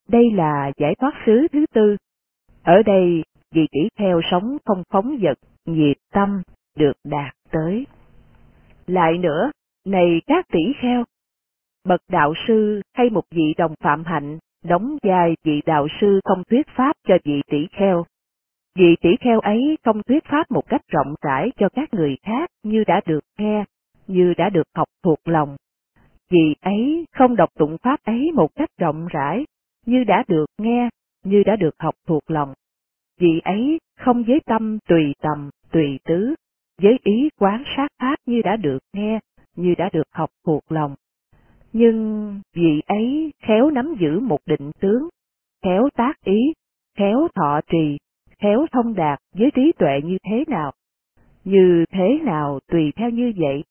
Đây 0.10 0.32
là 0.32 0.72
giải 0.78 0.96
thoát 0.96 1.14
xứ 1.26 1.48
thứ 1.52 1.66
tư. 1.74 1.98
Ở 2.64 2.84
đây, 2.84 3.24
vị 3.52 3.68
tỷ 3.72 3.80
kheo 3.96 4.22
sống 4.32 4.58
không 4.66 4.84
phóng 4.90 5.18
vật, 5.22 5.38
nhiệt 5.66 5.98
tâm, 6.14 6.42
được 6.78 6.94
đạt 7.04 7.34
tới. 7.52 7.86
Lại 8.88 9.18
nữa, 9.18 9.52
này 9.86 10.22
các 10.28 10.46
tỷ 10.52 10.74
kheo, 10.82 11.04
bậc 11.88 12.02
đạo 12.10 12.34
sư 12.48 12.82
hay 12.94 13.10
một 13.10 13.24
vị 13.32 13.54
đồng 13.58 13.76
phạm 13.80 14.04
hạnh 14.04 14.40
đóng 14.64 14.98
vai 15.04 15.36
vị 15.44 15.62
đạo 15.66 15.88
sư 16.02 16.20
không 16.24 16.44
thuyết 16.50 16.68
pháp 16.76 16.96
cho 17.08 17.18
vị 17.24 17.42
tỷ 17.48 17.68
kheo, 17.72 18.06
Vị 18.76 18.96
tỷ 19.02 19.10
kheo 19.20 19.40
ấy 19.40 19.78
không 19.86 20.04
thuyết 20.04 20.24
pháp 20.26 20.52
một 20.52 20.70
cách 20.70 20.82
rộng 20.88 21.16
rãi 21.22 21.52
cho 21.58 21.70
các 21.70 21.94
người 21.94 22.18
khác 22.24 22.50
như 22.64 22.84
đã 22.88 23.02
được 23.06 23.24
nghe, 23.38 23.66
như 24.08 24.34
đã 24.38 24.50
được 24.50 24.68
học 24.76 24.88
thuộc 25.04 25.20
lòng 25.26 25.56
vì 26.34 26.56
ấy 26.62 27.06
không 27.12 27.36
đọc 27.36 27.50
tụng 27.58 27.78
pháp 27.84 28.04
ấy 28.04 28.32
một 28.32 28.56
cách 28.56 28.70
rộng 28.78 29.08
rãi, 29.08 29.46
như 29.86 30.04
đã 30.04 30.24
được 30.28 30.46
nghe, 30.58 30.90
như 31.24 31.44
đã 31.44 31.56
được 31.56 31.76
học 31.80 31.96
thuộc 32.08 32.32
lòng. 32.32 32.54
vì 33.20 33.40
ấy 33.44 33.80
không 34.00 34.24
với 34.24 34.40
tâm 34.46 34.80
tùy 34.88 35.14
tầm, 35.22 35.50
tùy 35.72 36.00
tứ, 36.06 36.36
với 36.82 37.00
ý 37.04 37.30
quán 37.40 37.64
sát 37.78 37.88
pháp 38.00 38.16
như 38.26 38.42
đã 38.42 38.56
được 38.56 38.80
nghe, 38.94 39.20
như 39.56 39.76
đã 39.78 39.90
được 39.94 40.08
học 40.12 40.30
thuộc 40.46 40.72
lòng. 40.72 40.96
Nhưng 41.74 42.42
vị 42.54 42.82
ấy 42.86 43.34
khéo 43.44 43.70
nắm 43.70 43.96
giữ 44.00 44.20
một 44.20 44.40
định 44.46 44.72
tướng, 44.80 45.10
khéo 45.64 45.90
tác 45.96 46.14
ý, 46.26 46.54
khéo 46.98 47.28
thọ 47.36 47.60
trì, 47.68 47.98
khéo 48.40 48.66
thông 48.72 48.94
đạt 48.94 49.20
với 49.36 49.52
trí 49.56 49.72
tuệ 49.80 50.02
như 50.04 50.18
thế 50.26 50.44
nào. 50.48 50.72
Như 51.44 51.86
thế 51.92 52.20
nào 52.24 52.60
tùy 52.72 52.92
theo 52.96 53.10
như 53.10 53.34
vậy. 53.38 53.64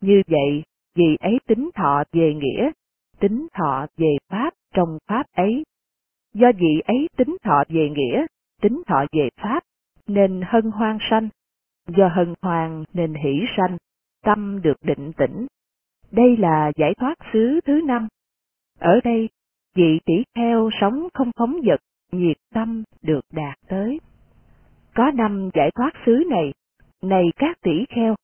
Như 0.00 0.22
vậy, 0.26 0.62
vì 0.94 1.16
ấy 1.20 1.38
tính 1.46 1.70
thọ 1.74 2.02
về 2.12 2.34
nghĩa, 2.34 2.70
tính 3.20 3.46
thọ 3.54 3.86
về 3.96 4.16
pháp 4.30 4.54
trong 4.74 4.98
pháp 5.06 5.26
ấy. 5.32 5.64
Do 6.34 6.52
vị 6.58 6.80
ấy 6.84 7.08
tính 7.16 7.36
thọ 7.42 7.62
về 7.68 7.90
nghĩa, 7.90 8.26
tính 8.62 8.82
thọ 8.86 9.04
về 9.12 9.28
pháp, 9.42 9.60
nên 10.06 10.40
hân 10.46 10.70
hoan 10.70 10.98
sanh. 11.10 11.28
Do 11.88 12.08
hân 12.08 12.34
hoan 12.42 12.84
nên 12.92 13.14
hỷ 13.14 13.44
sanh, 13.56 13.76
tâm 14.22 14.62
được 14.62 14.76
định 14.82 15.12
tĩnh. 15.16 15.46
Đây 16.10 16.36
là 16.36 16.72
giải 16.76 16.94
thoát 16.94 17.14
xứ 17.32 17.60
thứ 17.64 17.80
năm. 17.84 18.08
Ở 18.78 19.00
đây, 19.04 19.28
vị 19.74 20.00
tỷ 20.04 20.14
kheo 20.34 20.70
sống 20.80 21.08
không 21.14 21.30
phóng 21.36 21.56
vật, 21.66 21.80
nhiệt 22.12 22.36
tâm 22.54 22.82
được 23.02 23.24
đạt 23.32 23.58
tới. 23.68 24.00
Có 24.94 25.10
năm 25.14 25.50
giải 25.54 25.70
thoát 25.74 25.90
xứ 26.06 26.24
này, 26.30 26.52
này 27.02 27.24
các 27.36 27.58
tỷ 27.62 27.84
kheo. 27.88 28.14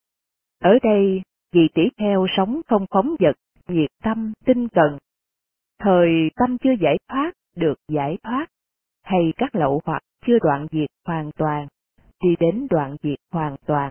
Ở 0.60 0.78
đây, 0.82 1.22
vì 1.52 1.68
tỷ 1.74 1.82
kheo 1.96 2.26
sống 2.36 2.60
không 2.68 2.86
phóng 2.90 3.16
vật, 3.20 3.36
nhiệt 3.68 3.90
tâm, 4.02 4.32
tinh 4.44 4.68
cần. 4.68 4.98
Thời 5.78 6.08
tâm 6.36 6.58
chưa 6.58 6.74
giải 6.80 6.98
thoát, 7.08 7.32
được 7.56 7.74
giải 7.88 8.18
thoát, 8.22 8.46
hay 9.02 9.32
các 9.36 9.54
lậu 9.54 9.80
hoặc 9.84 10.02
chưa 10.26 10.38
đoạn 10.42 10.66
diệt 10.70 10.88
hoàn 11.06 11.30
toàn, 11.36 11.66
đi 12.22 12.36
đến 12.40 12.66
đoạn 12.70 12.96
diệt 13.02 13.18
hoàn 13.32 13.56
toàn, 13.66 13.90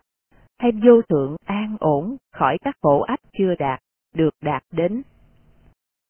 hay 0.60 0.72
vô 0.72 1.02
thượng 1.10 1.36
an 1.46 1.78
ổn 1.80 2.18
khỏi 2.32 2.58
các 2.62 2.76
khổ 2.82 3.02
ách 3.02 3.20
chưa 3.38 3.56
đạt, 3.60 3.80
được 4.14 4.34
đạt 4.42 4.64
đến. 4.72 5.02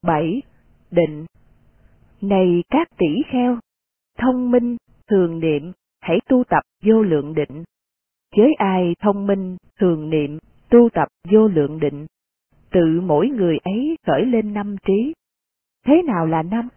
7. 0.03 0.41
Định 0.91 1.25
Này 2.21 2.63
các 2.69 2.87
tỷ 2.97 3.21
kheo, 3.31 3.57
thông 4.17 4.51
minh, 4.51 4.77
thường 5.07 5.39
niệm, 5.39 5.71
hãy 6.01 6.19
tu 6.29 6.43
tập 6.43 6.63
vô 6.83 7.01
lượng 7.01 7.33
định. 7.33 7.63
Với 8.37 8.53
ai 8.57 8.95
thông 8.99 9.27
minh, 9.27 9.57
thường 9.79 10.09
niệm, 10.09 10.37
tu 10.69 10.89
tập 10.89 11.07
vô 11.31 11.47
lượng 11.47 11.79
định, 11.79 12.05
tự 12.71 13.01
mỗi 13.01 13.29
người 13.29 13.57
ấy 13.63 13.97
khởi 14.07 14.25
lên 14.25 14.53
năm 14.53 14.75
trí. 14.87 15.13
Thế 15.85 16.01
nào 16.07 16.25
là 16.25 16.43
năm? 16.43 16.69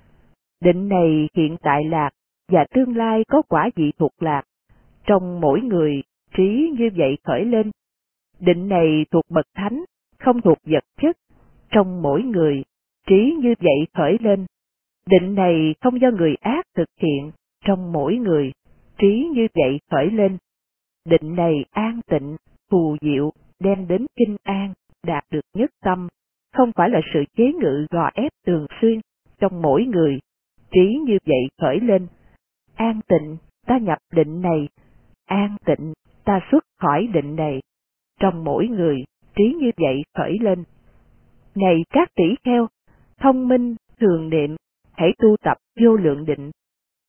Định 0.61 0.89
này 0.89 1.29
hiện 1.35 1.57
tại 1.63 1.85
lạc, 1.85 2.11
và 2.49 2.65
tương 2.75 2.97
lai 2.97 3.25
có 3.29 3.43
quả 3.43 3.71
vị 3.75 3.93
thuộc 3.99 4.13
lạc. 4.21 4.43
Trong 5.07 5.41
mỗi 5.41 5.61
người, 5.61 6.03
trí 6.37 6.71
như 6.79 6.91
vậy 6.97 7.19
khởi 7.25 7.45
lên. 7.45 7.71
Định 8.41 8.69
này 8.69 9.07
thuộc 9.11 9.25
bậc 9.29 9.47
thánh, 9.55 9.85
không 10.19 10.41
thuộc 10.41 10.59
vật 10.65 10.85
chất. 11.01 11.17
Trong 11.71 12.03
mỗi 12.03 12.23
người, 12.23 12.63
trí 13.07 13.37
như 13.43 13.55
vậy 13.59 13.87
khởi 13.95 14.17
lên. 14.21 14.47
Định 15.07 15.35
này 15.35 15.75
không 15.81 16.01
do 16.01 16.11
người 16.11 16.35
ác 16.41 16.67
thực 16.77 16.89
hiện, 17.01 17.31
trong 17.65 17.93
mỗi 17.93 18.17
người, 18.17 18.53
trí 18.99 19.29
như 19.35 19.47
vậy 19.55 19.81
khởi 19.91 20.11
lên. 20.11 20.39
Định 21.05 21.37
này 21.37 21.65
an 21.71 22.01
tịnh, 22.07 22.37
phù 22.71 22.97
diệu, 23.01 23.33
đem 23.63 23.87
đến 23.89 24.07
kinh 24.17 24.37
an, 24.43 24.73
đạt 25.07 25.25
được 25.31 25.45
nhất 25.55 25.71
tâm, 25.85 26.09
không 26.53 26.73
phải 26.77 26.91
là 26.91 27.01
sự 27.15 27.25
chế 27.37 27.53
ngự 27.53 27.87
gò 27.91 28.11
ép 28.15 28.33
thường 28.47 28.67
xuyên 28.81 29.01
trong 29.39 29.63
mỗi 29.63 29.85
người. 29.85 30.19
Trí 30.71 30.99
như 31.07 31.19
vậy 31.27 31.49
khởi 31.61 31.81
lên. 31.81 32.07
An 32.75 33.01
tịnh, 33.09 33.37
ta 33.67 33.79
nhập 33.79 33.99
định 34.13 34.43
này. 34.43 34.69
An 35.27 35.57
tịnh, 35.65 35.93
ta 36.25 36.41
xuất 36.51 36.65
khỏi 36.81 37.07
định 37.07 37.37
này. 37.37 37.61
Trong 38.21 38.45
mỗi 38.45 38.69
người, 38.69 39.05
trí 39.37 39.55
như 39.61 39.71
vậy 39.77 40.03
khởi 40.15 40.39
lên. 40.41 40.65
Này 41.55 41.85
các 41.91 42.09
tỷ 42.15 42.35
kheo, 42.45 42.69
thông 43.21 43.49
minh, 43.49 43.77
thường 44.01 44.31
niệm, 44.31 44.57
hãy 44.93 45.13
tu 45.19 45.37
tập 45.43 45.57
vô 45.81 45.97
lượng 45.97 46.25
định. 46.25 46.51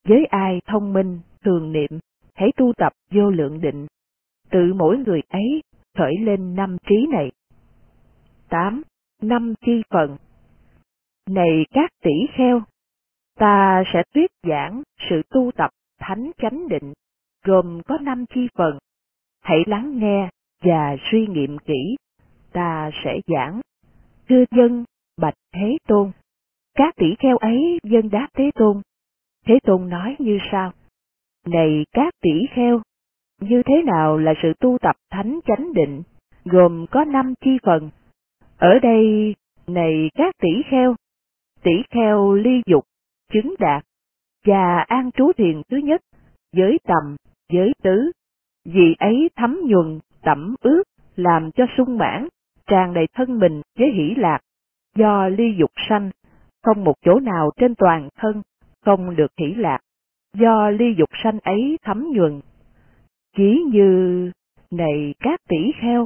Với 0.07 0.25
ai 0.25 0.61
thông 0.65 0.93
minh, 0.93 1.19
thường 1.45 1.71
niệm, 1.71 1.99
hãy 2.35 2.49
tu 2.57 2.73
tập 2.77 2.93
vô 3.11 3.29
lượng 3.29 3.61
định. 3.61 3.87
Tự 4.49 4.73
mỗi 4.73 4.97
người 4.97 5.21
ấy 5.29 5.61
khởi 5.97 6.17
lên 6.19 6.55
năm 6.55 6.77
trí 6.89 7.07
này. 7.11 7.31
8. 8.49 8.81
Năm 9.21 9.53
chi 9.65 9.81
phần 9.89 10.17
Này 11.29 11.65
các 11.71 11.91
tỷ 12.03 12.27
kheo, 12.33 12.61
ta 13.35 13.83
sẽ 13.93 14.03
thuyết 14.13 14.31
giảng 14.43 14.83
sự 15.09 15.21
tu 15.29 15.51
tập 15.55 15.69
thánh 15.99 16.31
chánh 16.37 16.67
định, 16.67 16.93
gồm 17.43 17.81
có 17.85 17.97
năm 18.01 18.25
chi 18.33 18.47
phần. 18.55 18.77
Hãy 19.41 19.63
lắng 19.65 19.99
nghe 19.99 20.29
và 20.63 20.97
suy 21.11 21.27
nghiệm 21.27 21.57
kỹ, 21.57 21.95
ta 22.51 22.91
sẽ 23.03 23.19
giảng. 23.27 23.61
Thưa 24.29 24.43
dân, 24.51 24.83
bạch 25.17 25.33
Thế 25.55 25.77
Tôn. 25.87 26.11
Các 26.75 26.95
tỷ 26.95 27.15
kheo 27.19 27.37
ấy 27.37 27.79
dân 27.83 28.09
đáp 28.09 28.27
Thế 28.33 28.51
Tôn. 28.55 28.81
Thế 29.45 29.59
Tôn 29.63 29.89
nói 29.89 30.15
như 30.19 30.39
sau. 30.51 30.71
Này 31.47 31.85
các 31.91 32.13
tỷ 32.21 32.45
kheo, 32.55 32.81
như 33.49 33.63
thế 33.65 33.83
nào 33.85 34.17
là 34.17 34.33
sự 34.41 34.53
tu 34.59 34.77
tập 34.81 34.95
thánh 35.11 35.39
chánh 35.45 35.73
định, 35.73 36.03
gồm 36.45 36.85
có 36.91 37.03
năm 37.03 37.33
chi 37.41 37.57
phần. 37.63 37.89
Ở 38.57 38.79
đây, 38.79 39.35
này 39.67 40.09
các 40.15 40.35
tỷ 40.41 40.63
kheo, 40.69 40.95
tỷ 41.63 41.71
kheo 41.89 42.33
ly 42.33 42.61
dục, 42.65 42.83
chứng 43.33 43.55
đạt, 43.59 43.83
và 44.45 44.85
an 44.87 45.11
trú 45.11 45.31
thiền 45.37 45.61
thứ 45.69 45.77
nhất, 45.77 46.01
giới 46.53 46.77
tầm, 46.83 47.15
giới 47.53 47.71
tứ, 47.83 48.11
vì 48.65 48.95
ấy 48.99 49.29
thấm 49.35 49.59
nhuần, 49.63 49.99
tẩm 50.21 50.55
ướt, 50.61 50.83
làm 51.15 51.51
cho 51.51 51.65
sung 51.77 51.97
mãn, 51.97 52.27
tràn 52.67 52.93
đầy 52.93 53.07
thân 53.13 53.39
mình 53.39 53.61
với 53.77 53.91
hỷ 53.91 54.15
lạc, 54.17 54.39
do 54.95 55.27
ly 55.27 55.55
dục 55.57 55.71
sanh, 55.89 56.11
không 56.63 56.83
một 56.83 56.95
chỗ 57.01 57.19
nào 57.19 57.51
trên 57.57 57.75
toàn 57.75 58.09
thân 58.15 58.41
không 58.85 59.15
được 59.15 59.31
hỷ 59.37 59.53
lạc, 59.57 59.79
do 60.33 60.69
ly 60.69 60.85
dục 60.97 61.09
sanh 61.23 61.39
ấy 61.39 61.77
thấm 61.81 62.07
nhuần. 62.13 62.41
Chỉ 63.35 63.63
như, 63.71 64.31
này 64.71 65.15
các 65.19 65.39
tỷ 65.49 65.71
kheo, 65.81 66.05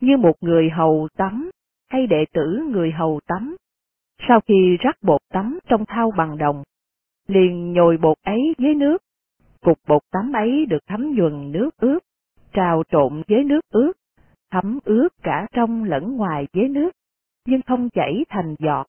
như 0.00 0.16
một 0.16 0.34
người 0.40 0.70
hầu 0.70 1.08
tắm, 1.16 1.50
hay 1.88 2.06
đệ 2.06 2.24
tử 2.32 2.66
người 2.70 2.90
hầu 2.90 3.20
tắm, 3.26 3.56
sau 4.28 4.40
khi 4.40 4.76
rắc 4.80 4.96
bột 5.02 5.20
tắm 5.32 5.58
trong 5.68 5.84
thau 5.88 6.10
bằng 6.16 6.38
đồng, 6.38 6.62
liền 7.26 7.72
nhồi 7.72 7.96
bột 7.96 8.16
ấy 8.22 8.54
với 8.58 8.74
nước, 8.74 9.02
cục 9.60 9.78
bột 9.88 10.02
tắm 10.10 10.32
ấy 10.32 10.66
được 10.66 10.86
thấm 10.86 11.12
nhuần 11.14 11.52
nước 11.52 11.70
ướt, 11.76 11.98
trào 12.52 12.82
trộn 12.88 13.22
với 13.28 13.44
nước 13.44 13.60
ướt, 13.70 13.92
thấm 14.50 14.78
ướt 14.84 15.08
cả 15.22 15.46
trong 15.52 15.84
lẫn 15.84 16.16
ngoài 16.16 16.46
với 16.52 16.68
nước, 16.68 16.90
nhưng 17.46 17.62
không 17.62 17.90
chảy 17.90 18.24
thành 18.28 18.54
giọt. 18.58 18.86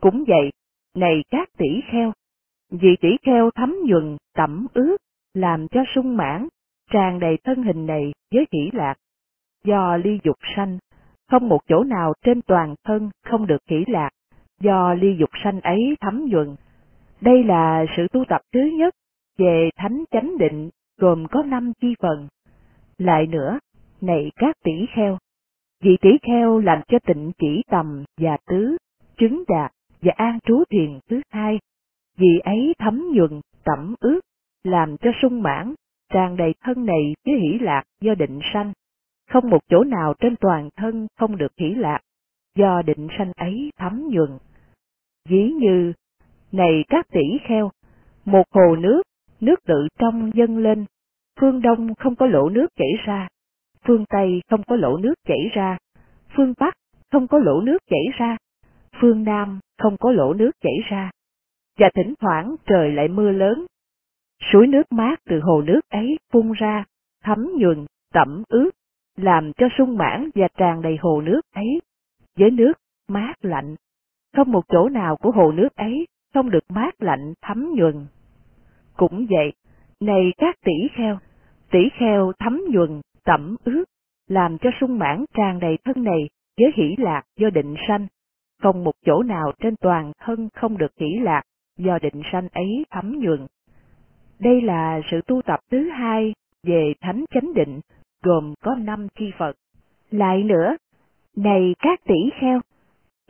Cũng 0.00 0.24
vậy, 0.28 0.50
này 0.94 1.24
các 1.30 1.48
tỷ 1.58 1.80
kheo, 1.92 2.12
vì 2.70 2.96
tỷ 3.00 3.08
kheo 3.22 3.50
thấm 3.50 3.76
nhuần, 3.84 4.16
tẩm 4.34 4.66
ướt, 4.74 4.96
làm 5.34 5.68
cho 5.68 5.80
sung 5.94 6.16
mãn, 6.16 6.48
tràn 6.90 7.18
đầy 7.18 7.38
thân 7.44 7.62
hình 7.62 7.86
này 7.86 8.12
với 8.32 8.46
hỷ 8.52 8.70
lạc. 8.72 8.94
Do 9.64 9.96
ly 9.96 10.18
dục 10.22 10.36
sanh, 10.56 10.78
không 11.30 11.48
một 11.48 11.60
chỗ 11.68 11.84
nào 11.84 12.12
trên 12.22 12.42
toàn 12.42 12.74
thân 12.84 13.10
không 13.24 13.46
được 13.46 13.60
hỷ 13.70 13.84
lạc, 13.86 14.10
do 14.60 14.94
ly 14.94 15.16
dục 15.18 15.30
sanh 15.44 15.60
ấy 15.60 15.96
thấm 16.00 16.24
nhuận 16.24 16.56
Đây 17.20 17.44
là 17.44 17.84
sự 17.96 18.06
tu 18.12 18.24
tập 18.28 18.40
thứ 18.52 18.60
nhất 18.60 18.94
về 19.38 19.70
thánh 19.76 20.04
chánh 20.10 20.38
định 20.38 20.70
gồm 20.98 21.26
có 21.30 21.42
năm 21.42 21.72
chi 21.80 21.94
phần. 22.02 22.28
Lại 22.98 23.26
nữa, 23.26 23.58
này 24.00 24.30
các 24.36 24.56
tỷ 24.64 24.86
kheo, 24.94 25.18
vị 25.82 25.96
tỷ 26.00 26.10
kheo 26.22 26.58
làm 26.58 26.82
cho 26.88 26.98
tịnh 27.06 27.32
chỉ 27.38 27.62
tầm 27.70 28.04
và 28.20 28.36
tứ, 28.50 28.76
chứng 29.16 29.44
đạt 29.48 29.72
và 30.02 30.12
an 30.16 30.38
trú 30.46 30.64
thiền 30.70 30.98
thứ 31.10 31.20
hai, 31.30 31.58
vì 32.18 32.38
ấy 32.44 32.74
thấm 32.78 33.04
nhuận 33.12 33.40
tẩm 33.64 33.94
ướt, 34.00 34.20
làm 34.64 34.96
cho 34.96 35.10
sung 35.22 35.42
mãn, 35.42 35.74
tràn 36.12 36.36
đầy 36.36 36.54
thân 36.60 36.86
này 36.86 37.14
với 37.26 37.34
hỷ 37.34 37.58
lạc 37.58 37.82
do 38.00 38.14
định 38.14 38.40
sanh. 38.52 38.72
Không 39.30 39.50
một 39.50 39.60
chỗ 39.68 39.84
nào 39.84 40.14
trên 40.18 40.36
toàn 40.36 40.68
thân 40.76 41.06
không 41.18 41.36
được 41.36 41.52
hỷ 41.58 41.74
lạc, 41.74 42.00
do 42.54 42.82
định 42.82 43.08
sanh 43.18 43.32
ấy 43.36 43.70
thấm 43.78 44.08
nhuần. 44.10 44.38
Ví 45.28 45.52
như, 45.60 45.92
này 46.52 46.84
các 46.88 47.06
tỷ 47.12 47.38
kheo, 47.48 47.70
một 48.24 48.44
hồ 48.50 48.76
nước, 48.76 49.02
nước 49.40 49.64
tự 49.66 49.88
trong 49.98 50.30
dâng 50.34 50.58
lên, 50.58 50.84
phương 51.40 51.62
đông 51.62 51.94
không 51.94 52.16
có 52.16 52.26
lỗ 52.26 52.48
nước 52.48 52.66
chảy 52.76 52.92
ra, 53.06 53.28
phương 53.86 54.04
tây 54.08 54.40
không 54.50 54.62
có 54.66 54.76
lỗ 54.76 54.96
nước 54.96 55.14
chảy 55.26 55.48
ra, 55.52 55.78
phương 56.36 56.54
bắc 56.58 56.74
không 57.12 57.28
có 57.28 57.38
lỗ 57.38 57.60
nước 57.60 57.78
chảy 57.90 58.04
ra, 58.18 58.36
phương 59.00 59.24
nam 59.24 59.60
không 59.78 59.96
có 59.96 60.12
lỗ 60.12 60.34
nước 60.34 60.50
chảy 60.60 60.76
ra. 60.90 61.10
Và 61.78 61.90
thỉnh 61.94 62.14
thoảng 62.20 62.56
trời 62.66 62.92
lại 62.92 63.08
mưa 63.08 63.30
lớn, 63.30 63.66
Suối 64.52 64.66
nước 64.66 64.92
mát 64.92 65.20
từ 65.24 65.40
hồ 65.40 65.62
nước 65.62 65.80
ấy 65.88 66.18
phun 66.32 66.52
ra, 66.52 66.84
thấm 67.24 67.48
nhuần, 67.58 67.86
tẩm 68.12 68.42
ướt, 68.48 68.70
làm 69.16 69.52
cho 69.52 69.68
sung 69.78 69.96
mãn 69.96 70.30
và 70.34 70.48
tràn 70.56 70.82
đầy 70.82 70.96
hồ 71.00 71.20
nước 71.20 71.40
ấy, 71.54 71.80
với 72.38 72.50
nước 72.50 72.72
mát 73.08 73.34
lạnh. 73.40 73.74
Không 74.36 74.52
một 74.52 74.64
chỗ 74.68 74.88
nào 74.88 75.16
của 75.16 75.30
hồ 75.30 75.52
nước 75.52 75.76
ấy 75.76 76.06
không 76.34 76.50
được 76.50 76.70
mát 76.70 77.02
lạnh 77.02 77.34
thấm 77.42 77.72
nhuần. 77.74 78.06
Cũng 78.96 79.26
vậy, 79.30 79.52
này 80.00 80.32
các 80.36 80.56
tỷ 80.64 80.88
kheo, 80.96 81.18
tỷ 81.70 81.88
kheo 81.98 82.32
thấm 82.38 82.60
nhuần, 82.70 83.00
tẩm 83.24 83.56
ướt, 83.64 83.84
làm 84.28 84.58
cho 84.58 84.70
sung 84.80 84.98
mãn 84.98 85.24
tràn 85.34 85.60
đầy 85.60 85.78
thân 85.84 86.04
này 86.04 86.28
với 86.60 86.72
hỷ 86.74 86.94
lạc 86.98 87.22
do 87.36 87.50
định 87.50 87.74
sanh. 87.88 88.06
Không 88.62 88.84
một 88.84 88.94
chỗ 89.04 89.22
nào 89.22 89.52
trên 89.58 89.76
toàn 89.76 90.12
thân 90.18 90.48
không 90.54 90.78
được 90.78 90.92
hỷ 91.00 91.18
lạc 91.22 91.42
do 91.78 91.98
định 91.98 92.22
sanh 92.32 92.48
ấy 92.52 92.84
thấm 92.90 93.18
nhuần. 93.18 93.46
Đây 94.40 94.60
là 94.60 95.00
sự 95.10 95.20
tu 95.26 95.42
tập 95.42 95.60
thứ 95.70 95.88
hai 95.88 96.34
về 96.66 96.92
thánh 97.00 97.24
chánh 97.34 97.54
định, 97.54 97.80
gồm 98.22 98.54
có 98.64 98.74
năm 98.74 99.06
chi 99.18 99.30
Phật. 99.38 99.56
Lại 100.10 100.42
nữa, 100.42 100.76
này 101.36 101.74
các 101.78 102.00
tỷ 102.04 102.30
kheo, 102.40 102.60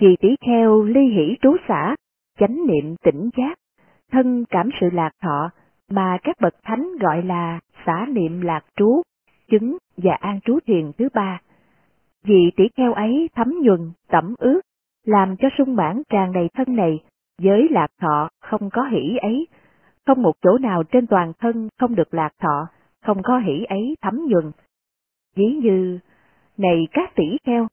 vì 0.01 0.17
tỷ 0.21 0.29
kheo 0.47 0.83
ly 0.83 1.01
hỷ 1.01 1.37
trú 1.43 1.57
xã, 1.69 1.97
chánh 2.39 2.67
niệm 2.67 2.97
tỉnh 3.03 3.31
giác, 3.37 3.59
thân 4.13 4.45
cảm 4.49 4.71
sự 4.81 4.91
lạc 4.91 5.11
thọ, 5.23 5.51
mà 5.91 6.19
các 6.23 6.37
bậc 6.41 6.55
thánh 6.63 6.97
gọi 7.01 7.23
là 7.23 7.61
xả 7.87 8.07
niệm 8.09 8.41
lạc 8.41 8.65
trú, 8.77 9.03
chứng 9.51 9.77
và 9.97 10.15
an 10.15 10.41
trú 10.45 10.59
thiền 10.67 10.93
thứ 10.99 11.09
ba. 11.15 11.41
Vì 12.25 12.51
tỷ 12.57 12.65
kheo 12.77 12.93
ấy 12.93 13.29
thấm 13.35 13.55
nhuần, 13.63 13.93
tẩm 14.09 14.35
ướt, 14.39 14.61
làm 15.05 15.37
cho 15.37 15.49
sung 15.59 15.77
mãn 15.77 16.03
tràn 16.09 16.33
đầy 16.33 16.49
thân 16.55 16.77
này, 16.77 16.99
với 17.43 17.69
lạc 17.71 17.89
thọ 18.01 18.29
không 18.41 18.71
có 18.71 18.83
hỷ 18.83 19.17
ấy, 19.23 19.47
không 20.07 20.23
một 20.23 20.33
chỗ 20.43 20.59
nào 20.59 20.83
trên 20.83 21.07
toàn 21.07 21.33
thân 21.39 21.69
không 21.79 21.95
được 21.95 22.15
lạc 22.15 22.33
thọ, 22.39 22.69
không 23.03 23.23
có 23.23 23.39
hỷ 23.39 23.65
ấy 23.69 23.97
thấm 24.03 24.21
nhuần. 24.29 24.53
Ví 25.37 25.45
như, 25.63 25.99
này 26.57 26.89
các 26.93 27.15
tỷ 27.15 27.37
kheo, 27.45 27.69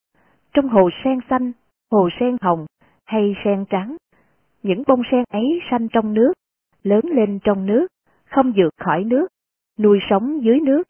trong 0.54 0.70
hồ 0.70 0.90
sen 1.04 1.20
xanh, 1.30 1.52
hồ 1.92 2.10
sen 2.20 2.38
hồng 2.42 2.66
hay 3.06 3.36
sen 3.44 3.66
trắng, 3.70 3.98
những 4.64 4.84
bông 4.88 5.02
sen 5.12 5.24
ấy 5.30 5.60
xanh 5.72 5.88
trong 5.88 6.14
nước, 6.14 6.34
lớn 6.84 7.02
lên 7.04 7.40
trong 7.44 7.66
nước, 7.66 7.88
không 8.26 8.54
vượt 8.56 8.74
khỏi 8.78 9.04
nước, 9.04 9.28
nuôi 9.80 10.00
sống 10.10 10.44
dưới 10.44 10.60
nước, 10.60 10.84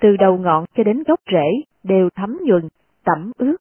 từ 0.00 0.16
đầu 0.16 0.38
ngọn 0.38 0.64
cho 0.74 0.84
đến 0.84 1.02
gốc 1.06 1.20
rễ 1.32 1.62
đều 1.82 2.08
thấm 2.14 2.38
nhuần, 2.44 2.68
tẩm 3.04 3.32
ướt, 3.38 3.56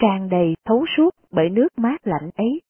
tràn 0.00 0.28
đầy 0.28 0.54
thấu 0.64 0.84
suốt 0.96 1.10
bởi 1.30 1.48
nước 1.48 1.68
mát 1.78 2.06
lạnh 2.06 2.30
ấy. 2.36 2.60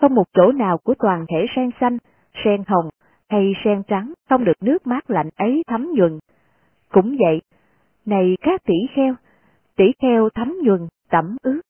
Không 0.00 0.14
một 0.14 0.24
chỗ 0.32 0.52
nào 0.52 0.78
của 0.78 0.94
toàn 0.98 1.24
thể 1.28 1.46
sen 1.56 1.70
xanh, 1.80 1.98
sen 2.44 2.62
hồng 2.66 2.89
hay 3.30 3.52
sen 3.64 3.82
trắng 3.88 4.12
không 4.28 4.44
được 4.44 4.62
nước 4.62 4.86
mát 4.86 5.10
lạnh 5.10 5.28
ấy 5.36 5.62
thấm 5.66 5.88
nhuần. 5.94 6.18
Cũng 6.88 7.16
vậy, 7.18 7.40
này 8.06 8.36
các 8.40 8.64
tỷ 8.64 8.74
kheo, 8.94 9.14
tỷ 9.76 9.84
kheo 9.98 10.28
thấm 10.34 10.54
nhuần, 10.62 10.88
tẩm 11.10 11.36
ướt, 11.42 11.60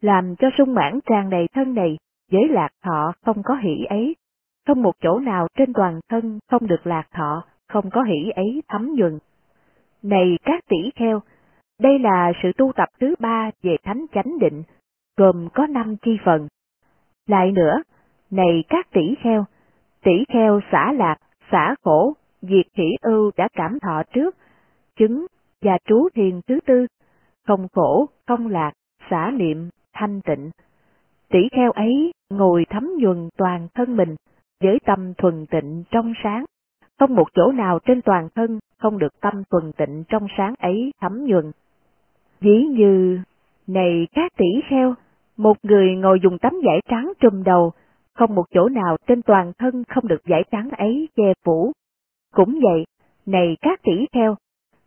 làm 0.00 0.36
cho 0.36 0.50
sung 0.58 0.74
mãn 0.74 1.00
tràn 1.06 1.30
đầy 1.30 1.48
thân 1.54 1.74
này, 1.74 1.98
giới 2.30 2.48
lạc 2.48 2.68
thọ 2.84 3.12
không 3.24 3.42
có 3.42 3.54
hỷ 3.54 3.84
ấy. 3.88 4.16
Không 4.66 4.82
một 4.82 4.92
chỗ 5.02 5.18
nào 5.18 5.46
trên 5.58 5.72
toàn 5.72 6.00
thân 6.08 6.38
không 6.50 6.66
được 6.66 6.86
lạc 6.86 7.06
thọ, 7.12 7.44
không 7.68 7.90
có 7.90 8.02
hỷ 8.02 8.30
ấy 8.30 8.62
thấm 8.68 8.94
nhuần. 8.94 9.18
Này 10.02 10.38
các 10.42 10.64
tỷ 10.68 10.90
kheo, 10.96 11.20
đây 11.80 11.98
là 11.98 12.32
sự 12.42 12.52
tu 12.58 12.72
tập 12.76 12.88
thứ 13.00 13.14
ba 13.18 13.50
về 13.62 13.76
thánh 13.82 14.06
chánh 14.14 14.38
định, 14.38 14.62
gồm 15.16 15.48
có 15.54 15.66
năm 15.66 15.96
chi 15.96 16.18
phần. 16.24 16.48
Lại 17.26 17.52
nữa, 17.52 17.82
này 18.30 18.64
các 18.68 18.90
tỷ 18.90 19.14
kheo, 19.22 19.44
tỷ 20.04 20.24
kheo 20.28 20.60
xả 20.72 20.92
lạc, 20.92 21.16
xả 21.50 21.74
khổ, 21.82 22.14
diệt 22.42 22.66
hỷ 22.74 22.96
ưu 23.02 23.30
đã 23.36 23.48
cảm 23.52 23.78
thọ 23.80 24.02
trước, 24.14 24.36
chứng 24.96 25.26
và 25.62 25.78
trú 25.84 26.08
thiền 26.14 26.40
thứ 26.48 26.58
tư, 26.66 26.86
không 27.46 27.68
khổ, 27.72 28.06
không 28.26 28.46
lạc, 28.46 28.72
xả 29.10 29.30
niệm, 29.34 29.68
thanh 29.92 30.20
tịnh. 30.20 30.50
Tỷ 31.28 31.48
kheo 31.52 31.70
ấy 31.70 32.12
ngồi 32.30 32.66
thấm 32.70 32.90
nhuần 32.98 33.28
toàn 33.36 33.68
thân 33.74 33.96
mình, 33.96 34.16
với 34.60 34.78
tâm 34.86 35.14
thuần 35.14 35.46
tịnh 35.46 35.84
trong 35.90 36.12
sáng, 36.24 36.44
không 36.98 37.14
một 37.14 37.28
chỗ 37.34 37.52
nào 37.52 37.78
trên 37.78 38.02
toàn 38.02 38.28
thân 38.34 38.58
không 38.78 38.98
được 38.98 39.20
tâm 39.20 39.42
thuần 39.50 39.72
tịnh 39.72 40.04
trong 40.08 40.26
sáng 40.38 40.54
ấy 40.58 40.92
thấm 41.00 41.24
nhuần. 41.24 41.52
Ví 42.40 42.64
như, 42.70 43.18
này 43.66 44.06
các 44.12 44.32
tỷ 44.36 44.60
kheo, 44.68 44.94
một 45.36 45.56
người 45.62 45.96
ngồi 45.96 46.20
dùng 46.22 46.38
tấm 46.38 46.52
vải 46.64 46.80
trắng 46.88 47.12
trùm 47.20 47.42
đầu, 47.42 47.72
không 48.20 48.34
một 48.34 48.44
chỗ 48.50 48.68
nào 48.68 48.96
trên 49.06 49.22
toàn 49.22 49.52
thân 49.58 49.84
không 49.88 50.08
được 50.08 50.24
giải 50.26 50.44
trắng 50.50 50.70
ấy 50.70 51.08
che 51.16 51.32
phủ. 51.44 51.72
Cũng 52.34 52.60
vậy, 52.62 52.84
này 53.26 53.56
các 53.60 53.80
tỷ 53.82 54.06
kheo, 54.12 54.36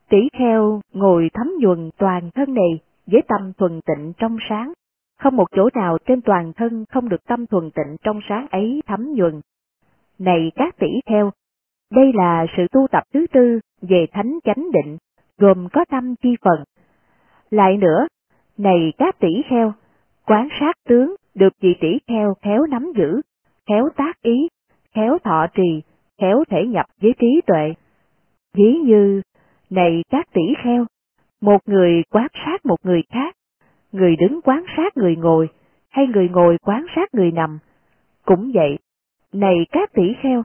tỷ 0.09 0.17
kheo 0.33 0.81
ngồi 0.93 1.29
thấm 1.33 1.51
nhuần 1.59 1.89
toàn 1.97 2.29
thân 2.35 2.53
này 2.53 2.79
với 3.07 3.21
tâm 3.27 3.53
thuần 3.57 3.81
tịnh 3.81 4.13
trong 4.17 4.37
sáng, 4.49 4.73
không 5.19 5.35
một 5.35 5.45
chỗ 5.51 5.69
nào 5.73 5.97
trên 6.05 6.21
toàn 6.21 6.53
thân 6.53 6.85
không 6.89 7.09
được 7.09 7.23
tâm 7.27 7.45
thuần 7.45 7.71
tịnh 7.71 7.97
trong 8.03 8.19
sáng 8.29 8.47
ấy 8.51 8.81
thấm 8.85 9.13
nhuần. 9.13 9.41
Này 10.19 10.51
các 10.55 10.75
tỷ 10.79 10.89
kheo, 11.05 11.31
đây 11.91 12.11
là 12.13 12.45
sự 12.57 12.67
tu 12.71 12.87
tập 12.91 13.03
thứ 13.13 13.25
tư 13.33 13.59
về 13.81 14.05
thánh 14.11 14.39
chánh 14.43 14.71
định, 14.71 14.97
gồm 15.37 15.67
có 15.73 15.85
năm 15.91 16.15
chi 16.21 16.35
phần. 16.41 16.63
Lại 17.51 17.77
nữa, 17.77 18.07
này 18.57 18.93
các 18.97 19.19
tỷ 19.19 19.41
kheo, 19.49 19.73
quán 20.25 20.47
sát 20.59 20.75
tướng 20.87 21.15
được 21.35 21.53
vị 21.61 21.75
tỷ 21.81 21.97
kheo 22.07 22.33
khéo 22.41 22.65
nắm 22.65 22.91
giữ, 22.95 23.21
khéo 23.67 23.89
tác 23.95 24.21
ý, 24.21 24.47
khéo 24.95 25.17
thọ 25.23 25.47
trì, 25.53 25.81
khéo 26.21 26.43
thể 26.49 26.65
nhập 26.65 26.85
với 27.01 27.13
trí 27.19 27.41
tuệ. 27.47 27.73
Ví 28.53 28.73
như, 28.83 29.21
này 29.69 30.03
các 30.09 30.27
tỷ 30.33 30.41
kheo, 30.63 30.85
một 31.41 31.57
người 31.65 32.03
quán 32.09 32.27
sát 32.45 32.65
một 32.65 32.77
người 32.83 33.01
khác, 33.09 33.35
người 33.91 34.15
đứng 34.15 34.41
quán 34.41 34.63
sát 34.77 34.97
người 34.97 35.15
ngồi, 35.15 35.49
hay 35.89 36.07
người 36.07 36.29
ngồi 36.29 36.57
quán 36.65 36.85
sát 36.95 37.09
người 37.13 37.31
nằm. 37.31 37.59
Cũng 38.25 38.51
vậy, 38.53 38.77
này 39.33 39.55
các 39.71 39.93
tỷ 39.93 40.13
kheo, 40.21 40.43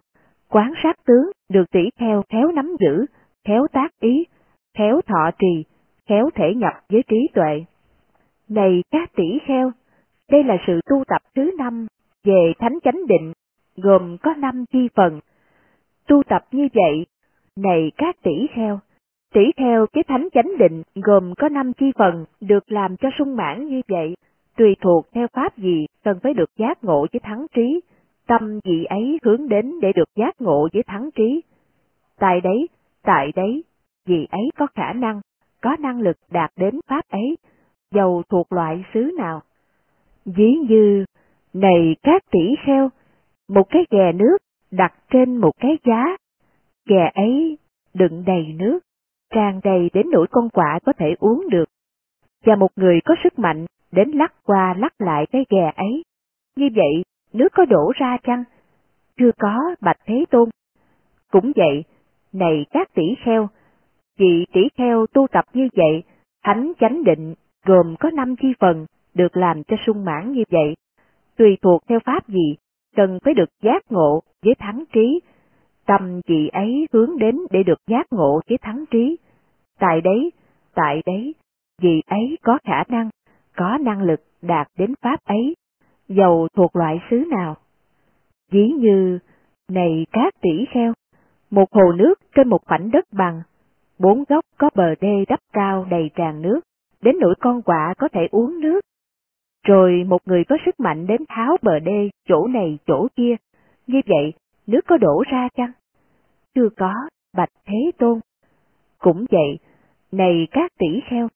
quán 0.48 0.72
sát 0.82 0.96
tướng 1.06 1.30
được 1.48 1.70
tỷ 1.70 1.80
kheo 1.98 2.22
khéo 2.28 2.52
nắm 2.52 2.76
giữ, 2.80 3.06
khéo 3.44 3.66
tác 3.72 4.00
ý, 4.00 4.24
khéo 4.74 5.00
thọ 5.06 5.30
trì, 5.38 5.64
khéo 6.08 6.30
thể 6.34 6.54
nhập 6.54 6.72
với 6.88 7.02
trí 7.08 7.28
tuệ. 7.34 7.64
Này 8.48 8.82
các 8.90 9.10
tỷ 9.16 9.38
kheo, 9.46 9.72
đây 10.30 10.44
là 10.44 10.56
sự 10.66 10.80
tu 10.90 11.04
tập 11.06 11.22
thứ 11.34 11.50
năm 11.58 11.86
về 12.24 12.52
thánh 12.58 12.78
chánh 12.84 13.06
định, 13.06 13.32
gồm 13.76 14.16
có 14.22 14.34
năm 14.34 14.64
chi 14.72 14.88
phần. 14.94 15.20
Tu 16.08 16.22
tập 16.22 16.42
như 16.52 16.68
vậy, 16.74 17.06
này 17.56 17.92
các 17.96 18.16
tỷ 18.22 18.46
kheo, 18.54 18.80
tỷ 19.34 19.40
kheo 19.56 19.86
cái 19.92 20.04
thánh 20.04 20.28
chánh 20.32 20.58
định 20.58 20.82
gồm 20.94 21.34
có 21.38 21.48
năm 21.48 21.72
chi 21.72 21.92
phần 21.98 22.24
được 22.40 22.72
làm 22.72 22.96
cho 22.96 23.08
sung 23.18 23.36
mãn 23.36 23.66
như 23.66 23.80
vậy, 23.88 24.14
tùy 24.56 24.76
thuộc 24.80 25.06
theo 25.12 25.26
pháp 25.32 25.58
gì 25.58 25.86
cần 26.04 26.18
phải 26.22 26.34
được 26.34 26.50
giác 26.56 26.84
ngộ 26.84 27.06
với 27.12 27.20
thắng 27.20 27.46
trí, 27.54 27.80
tâm 28.26 28.60
gì 28.64 28.84
ấy 28.84 29.18
hướng 29.22 29.48
đến 29.48 29.80
để 29.80 29.92
được 29.92 30.08
giác 30.16 30.40
ngộ 30.40 30.68
với 30.72 30.82
thắng 30.82 31.10
trí. 31.14 31.42
Tại 32.18 32.40
đấy, 32.40 32.68
tại 33.02 33.32
đấy, 33.36 33.64
vị 34.06 34.26
ấy 34.30 34.50
có 34.56 34.66
khả 34.74 34.92
năng, 34.92 35.20
có 35.62 35.76
năng 35.78 36.00
lực 36.00 36.16
đạt 36.30 36.50
đến 36.56 36.80
pháp 36.86 37.08
ấy, 37.08 37.36
dầu 37.94 38.22
thuộc 38.28 38.52
loại 38.52 38.84
xứ 38.94 39.10
nào. 39.18 39.42
Ví 40.36 40.54
như, 40.68 41.04
này 41.52 41.96
các 42.02 42.22
tỷ 42.30 42.54
kheo, 42.66 42.90
một 43.48 43.62
cái 43.70 43.82
ghè 43.90 44.12
nước 44.12 44.38
đặt 44.70 44.94
trên 45.10 45.36
một 45.36 45.52
cái 45.60 45.78
giá, 45.84 46.16
ghè 46.86 47.10
ấy 47.14 47.58
đựng 47.94 48.24
đầy 48.26 48.54
nước, 48.58 48.78
tràn 49.34 49.60
đầy 49.64 49.90
đến 49.92 50.06
nỗi 50.12 50.26
con 50.30 50.48
quạ 50.50 50.78
có 50.84 50.92
thể 50.92 51.14
uống 51.18 51.48
được, 51.50 51.64
và 52.44 52.56
một 52.56 52.68
người 52.76 53.00
có 53.04 53.14
sức 53.24 53.38
mạnh 53.38 53.66
đến 53.92 54.10
lắc 54.10 54.32
qua 54.44 54.74
lắc 54.78 55.00
lại 55.00 55.26
cái 55.30 55.44
ghè 55.50 55.72
ấy. 55.76 56.02
Như 56.56 56.68
vậy, 56.74 57.04
nước 57.32 57.48
có 57.52 57.64
đổ 57.64 57.92
ra 57.96 58.16
chăng? 58.22 58.44
Chưa 59.18 59.30
có, 59.38 59.74
bạch 59.80 59.98
Thế 60.06 60.24
Tôn. 60.30 60.48
Cũng 61.30 61.52
vậy, 61.56 61.84
này 62.32 62.66
các 62.70 62.94
tỷ 62.94 63.14
kheo, 63.24 63.48
vị 64.18 64.46
tỷ 64.52 64.60
kheo 64.76 65.06
tu 65.06 65.26
tập 65.32 65.44
như 65.52 65.68
vậy, 65.76 66.02
thánh 66.44 66.72
chánh 66.80 67.04
định 67.04 67.34
gồm 67.66 67.96
có 68.00 68.10
năm 68.10 68.36
chi 68.36 68.48
phần 68.60 68.86
được 69.18 69.36
làm 69.36 69.62
cho 69.64 69.76
sung 69.86 70.04
mãn 70.04 70.32
như 70.32 70.42
vậy, 70.50 70.74
tùy 71.36 71.58
thuộc 71.62 71.82
theo 71.88 71.98
pháp 72.04 72.28
gì, 72.28 72.56
cần 72.96 73.18
phải 73.24 73.34
được 73.34 73.48
giác 73.62 73.82
ngộ 73.92 74.22
với 74.44 74.54
thắng 74.58 74.84
trí, 74.92 75.20
tâm 75.86 76.20
chị 76.26 76.48
ấy 76.52 76.86
hướng 76.92 77.18
đến 77.18 77.36
để 77.50 77.62
được 77.62 77.78
giác 77.86 78.06
ngộ 78.10 78.40
với 78.48 78.58
thắng 78.58 78.84
trí. 78.90 79.16
Tại 79.78 80.00
đấy, 80.00 80.30
tại 80.74 81.02
đấy, 81.06 81.34
vị 81.82 82.02
ấy 82.06 82.38
có 82.42 82.58
khả 82.64 82.84
năng, 82.88 83.10
có 83.56 83.78
năng 83.80 84.02
lực 84.02 84.20
đạt 84.42 84.68
đến 84.78 84.94
pháp 85.02 85.24
ấy, 85.24 85.54
dầu 86.08 86.48
thuộc 86.56 86.76
loại 86.76 87.00
xứ 87.10 87.24
nào. 87.30 87.56
Ví 88.50 88.68
như, 88.68 89.18
này 89.72 90.06
các 90.12 90.34
tỷ 90.40 90.64
kheo, 90.70 90.92
một 91.50 91.72
hồ 91.72 91.92
nước 91.92 92.14
trên 92.34 92.48
một 92.48 92.64
khoảnh 92.66 92.90
đất 92.90 93.04
bằng, 93.12 93.42
bốn 93.98 94.24
góc 94.28 94.44
có 94.58 94.70
bờ 94.74 94.94
đê 95.00 95.24
đắp 95.28 95.40
cao 95.52 95.86
đầy 95.90 96.10
tràn 96.14 96.42
nước, 96.42 96.60
đến 97.02 97.16
nỗi 97.20 97.34
con 97.40 97.62
quạ 97.62 97.94
có 97.98 98.08
thể 98.08 98.28
uống 98.30 98.60
nước. 98.60 98.80
Rồi 99.68 100.04
một 100.06 100.18
người 100.26 100.44
có 100.44 100.56
sức 100.66 100.80
mạnh 100.80 101.06
đến 101.06 101.20
tháo 101.28 101.56
bờ 101.62 101.78
đê 101.78 102.10
chỗ 102.28 102.46
này 102.46 102.78
chỗ 102.86 103.08
kia, 103.16 103.36
như 103.86 104.00
vậy 104.06 104.32
nước 104.66 104.80
có 104.86 104.96
đổ 104.96 105.24
ra 105.30 105.48
chăng? 105.56 105.72
Chưa 106.54 106.68
có, 106.76 106.94
bạch 107.36 107.48
Thế 107.66 107.90
Tôn. 107.98 108.20
Cũng 108.98 109.24
vậy, 109.30 109.58
này 110.12 110.48
các 110.50 110.72
tỷ 110.78 111.00
kheo, 111.08 111.28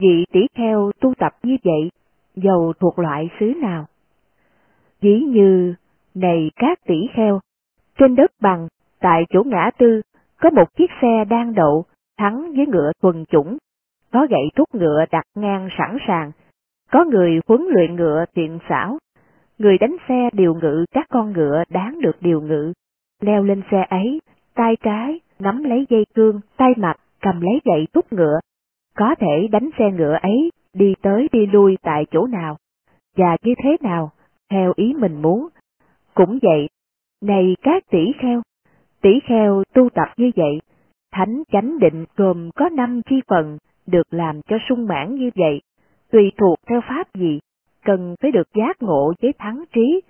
vị 0.00 0.24
tỷ 0.32 0.40
kheo 0.54 0.90
tu 1.00 1.14
tập 1.14 1.32
như 1.42 1.56
vậy, 1.64 1.90
dầu 2.36 2.72
thuộc 2.80 2.98
loại 2.98 3.30
xứ 3.40 3.46
nào? 3.46 3.86
Ví 5.00 5.20
như, 5.20 5.74
này 6.14 6.50
các 6.56 6.78
tỷ 6.86 7.06
kheo, 7.14 7.40
trên 7.98 8.14
đất 8.14 8.30
bằng, 8.40 8.68
tại 9.00 9.24
chỗ 9.30 9.42
ngã 9.46 9.70
tư, 9.78 10.00
có 10.40 10.50
một 10.50 10.74
chiếc 10.76 10.90
xe 11.02 11.24
đang 11.24 11.54
đậu, 11.54 11.84
thắng 12.18 12.52
với 12.56 12.66
ngựa 12.66 12.92
thuần 13.02 13.24
chủng, 13.24 13.58
có 14.12 14.26
gậy 14.30 14.48
thúc 14.56 14.74
ngựa 14.74 15.04
đặt 15.10 15.24
ngang 15.34 15.68
sẵn 15.78 15.98
sàng, 16.06 16.32
có 16.94 17.04
người 17.04 17.40
huấn 17.48 17.60
luyện 17.70 17.96
ngựa 17.96 18.24
tiện 18.34 18.58
xảo, 18.68 18.98
người 19.58 19.78
đánh 19.78 19.96
xe 20.08 20.30
điều 20.32 20.54
ngự 20.54 20.84
các 20.92 21.06
con 21.08 21.32
ngựa 21.32 21.62
đáng 21.68 22.00
được 22.00 22.16
điều 22.20 22.40
ngự, 22.40 22.72
leo 23.20 23.42
lên 23.42 23.62
xe 23.70 23.86
ấy, 23.90 24.20
tay 24.54 24.76
trái 24.82 25.20
nắm 25.38 25.64
lấy 25.64 25.86
dây 25.90 26.06
cương, 26.14 26.40
tay 26.56 26.72
mặt 26.76 26.96
cầm 27.20 27.40
lấy 27.40 27.60
gậy 27.64 27.86
thúc 27.92 28.12
ngựa, 28.12 28.40
có 28.96 29.14
thể 29.18 29.48
đánh 29.52 29.70
xe 29.78 29.90
ngựa 29.90 30.18
ấy 30.22 30.50
đi 30.72 30.94
tới 31.02 31.28
đi 31.32 31.46
lui 31.46 31.78
tại 31.82 32.06
chỗ 32.10 32.26
nào, 32.26 32.56
và 33.16 33.36
như 33.42 33.54
thế 33.62 33.76
nào, 33.80 34.10
theo 34.50 34.72
ý 34.76 34.94
mình 34.98 35.22
muốn. 35.22 35.48
Cũng 36.14 36.38
vậy, 36.42 36.68
này 37.22 37.56
các 37.62 37.82
tỷ 37.90 38.12
kheo, 38.18 38.42
tỷ 39.02 39.20
kheo 39.24 39.62
tu 39.74 39.88
tập 39.88 40.08
như 40.16 40.30
vậy, 40.36 40.60
thánh 41.12 41.42
chánh 41.52 41.78
định 41.78 42.04
gồm 42.16 42.50
có 42.56 42.68
năm 42.68 43.02
chi 43.02 43.20
phần 43.28 43.58
được 43.86 44.06
làm 44.10 44.42
cho 44.42 44.56
sung 44.68 44.86
mãn 44.86 45.14
như 45.14 45.30
vậy, 45.34 45.60
tùy 46.14 46.32
thuộc 46.38 46.58
theo 46.66 46.80
pháp 46.88 47.14
gì, 47.14 47.38
cần 47.84 48.14
phải 48.20 48.32
được 48.32 48.48
giác 48.54 48.82
ngộ 48.82 49.12
với 49.22 49.32
thắng 49.38 49.64
trí, 49.72 50.00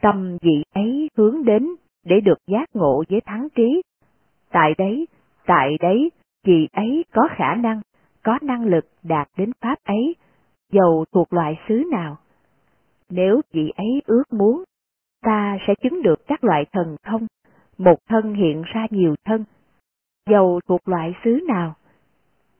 tâm 0.00 0.36
vị 0.42 0.62
ấy 0.74 1.08
hướng 1.16 1.44
đến 1.44 1.68
để 2.04 2.20
được 2.20 2.38
giác 2.46 2.68
ngộ 2.74 3.04
với 3.08 3.20
thắng 3.20 3.48
trí. 3.54 3.82
Tại 4.50 4.74
đấy, 4.78 5.06
tại 5.46 5.76
đấy, 5.80 6.10
vị 6.44 6.68
ấy 6.72 7.04
có 7.12 7.28
khả 7.36 7.54
năng, 7.54 7.80
có 8.22 8.38
năng 8.42 8.64
lực 8.64 8.84
đạt 9.02 9.28
đến 9.36 9.52
pháp 9.60 9.78
ấy, 9.84 10.14
dầu 10.72 11.04
thuộc 11.12 11.32
loại 11.32 11.58
xứ 11.68 11.82
nào. 11.90 12.16
Nếu 13.10 13.40
vị 13.52 13.72
ấy 13.76 14.02
ước 14.06 14.32
muốn, 14.32 14.64
ta 15.22 15.58
sẽ 15.66 15.74
chứng 15.82 16.02
được 16.02 16.26
các 16.26 16.44
loại 16.44 16.64
thần 16.72 16.96
thông, 17.02 17.26
một 17.78 17.96
thân 18.08 18.34
hiện 18.34 18.62
ra 18.74 18.86
nhiều 18.90 19.14
thân, 19.24 19.44
dầu 20.30 20.60
thuộc 20.68 20.88
loại 20.88 21.14
xứ 21.24 21.40
nào. 21.48 21.74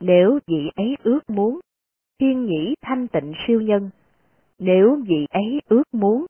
Nếu 0.01 0.39
vị 0.47 0.71
ấy 0.77 0.97
ước 1.03 1.31
muốn, 1.31 1.61
thiên 2.21 2.45
nhĩ 2.45 2.75
thanh 2.83 3.09
tịnh 3.09 3.33
siêu 3.47 3.61
nhân, 3.61 3.91
nếu 4.59 4.99
vị 5.07 5.27
ấy 5.31 5.61
ước 5.69 5.83
muốn, 5.93 6.27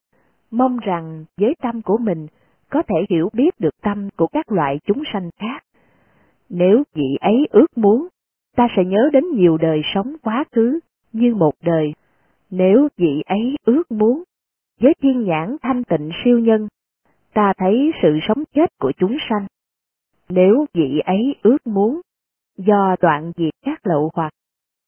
mong 0.50 0.78
rằng 0.78 1.24
với 1.36 1.54
tâm 1.62 1.82
của 1.82 1.98
mình 1.98 2.26
có 2.70 2.82
thể 2.82 2.96
hiểu 3.10 3.28
biết 3.32 3.50
được 3.60 3.80
tâm 3.82 4.08
của 4.16 4.26
các 4.26 4.52
loại 4.52 4.80
chúng 4.84 5.02
sanh 5.12 5.30
khác. 5.40 5.64
Nếu 6.48 6.82
vị 6.94 7.16
ấy 7.20 7.46
ước 7.50 7.78
muốn, 7.78 8.08
ta 8.56 8.68
sẽ 8.76 8.84
nhớ 8.84 9.10
đến 9.12 9.24
nhiều 9.34 9.56
đời 9.56 9.82
sống 9.94 10.16
quá 10.22 10.44
khứ 10.52 10.78
như 11.12 11.34
một 11.34 11.52
đời. 11.62 11.92
Nếu 12.50 12.88
vị 12.96 13.22
ấy 13.26 13.56
ước 13.64 13.92
muốn, 13.92 14.22
với 14.80 14.94
thiên 15.02 15.24
nhãn 15.24 15.56
thanh 15.62 15.84
tịnh 15.84 16.10
siêu 16.24 16.38
nhân, 16.38 16.68
ta 17.34 17.52
thấy 17.56 17.92
sự 18.02 18.18
sống 18.28 18.44
chết 18.54 18.78
của 18.78 18.92
chúng 18.96 19.16
sanh. 19.30 19.46
Nếu 20.28 20.66
vị 20.74 21.00
ấy 21.04 21.34
ước 21.42 21.66
muốn, 21.66 22.00
do 22.56 22.96
đoạn 23.00 23.32
diệt 23.36 23.54
các 23.64 23.86
lậu 23.86 24.10
hoặc, 24.14 24.32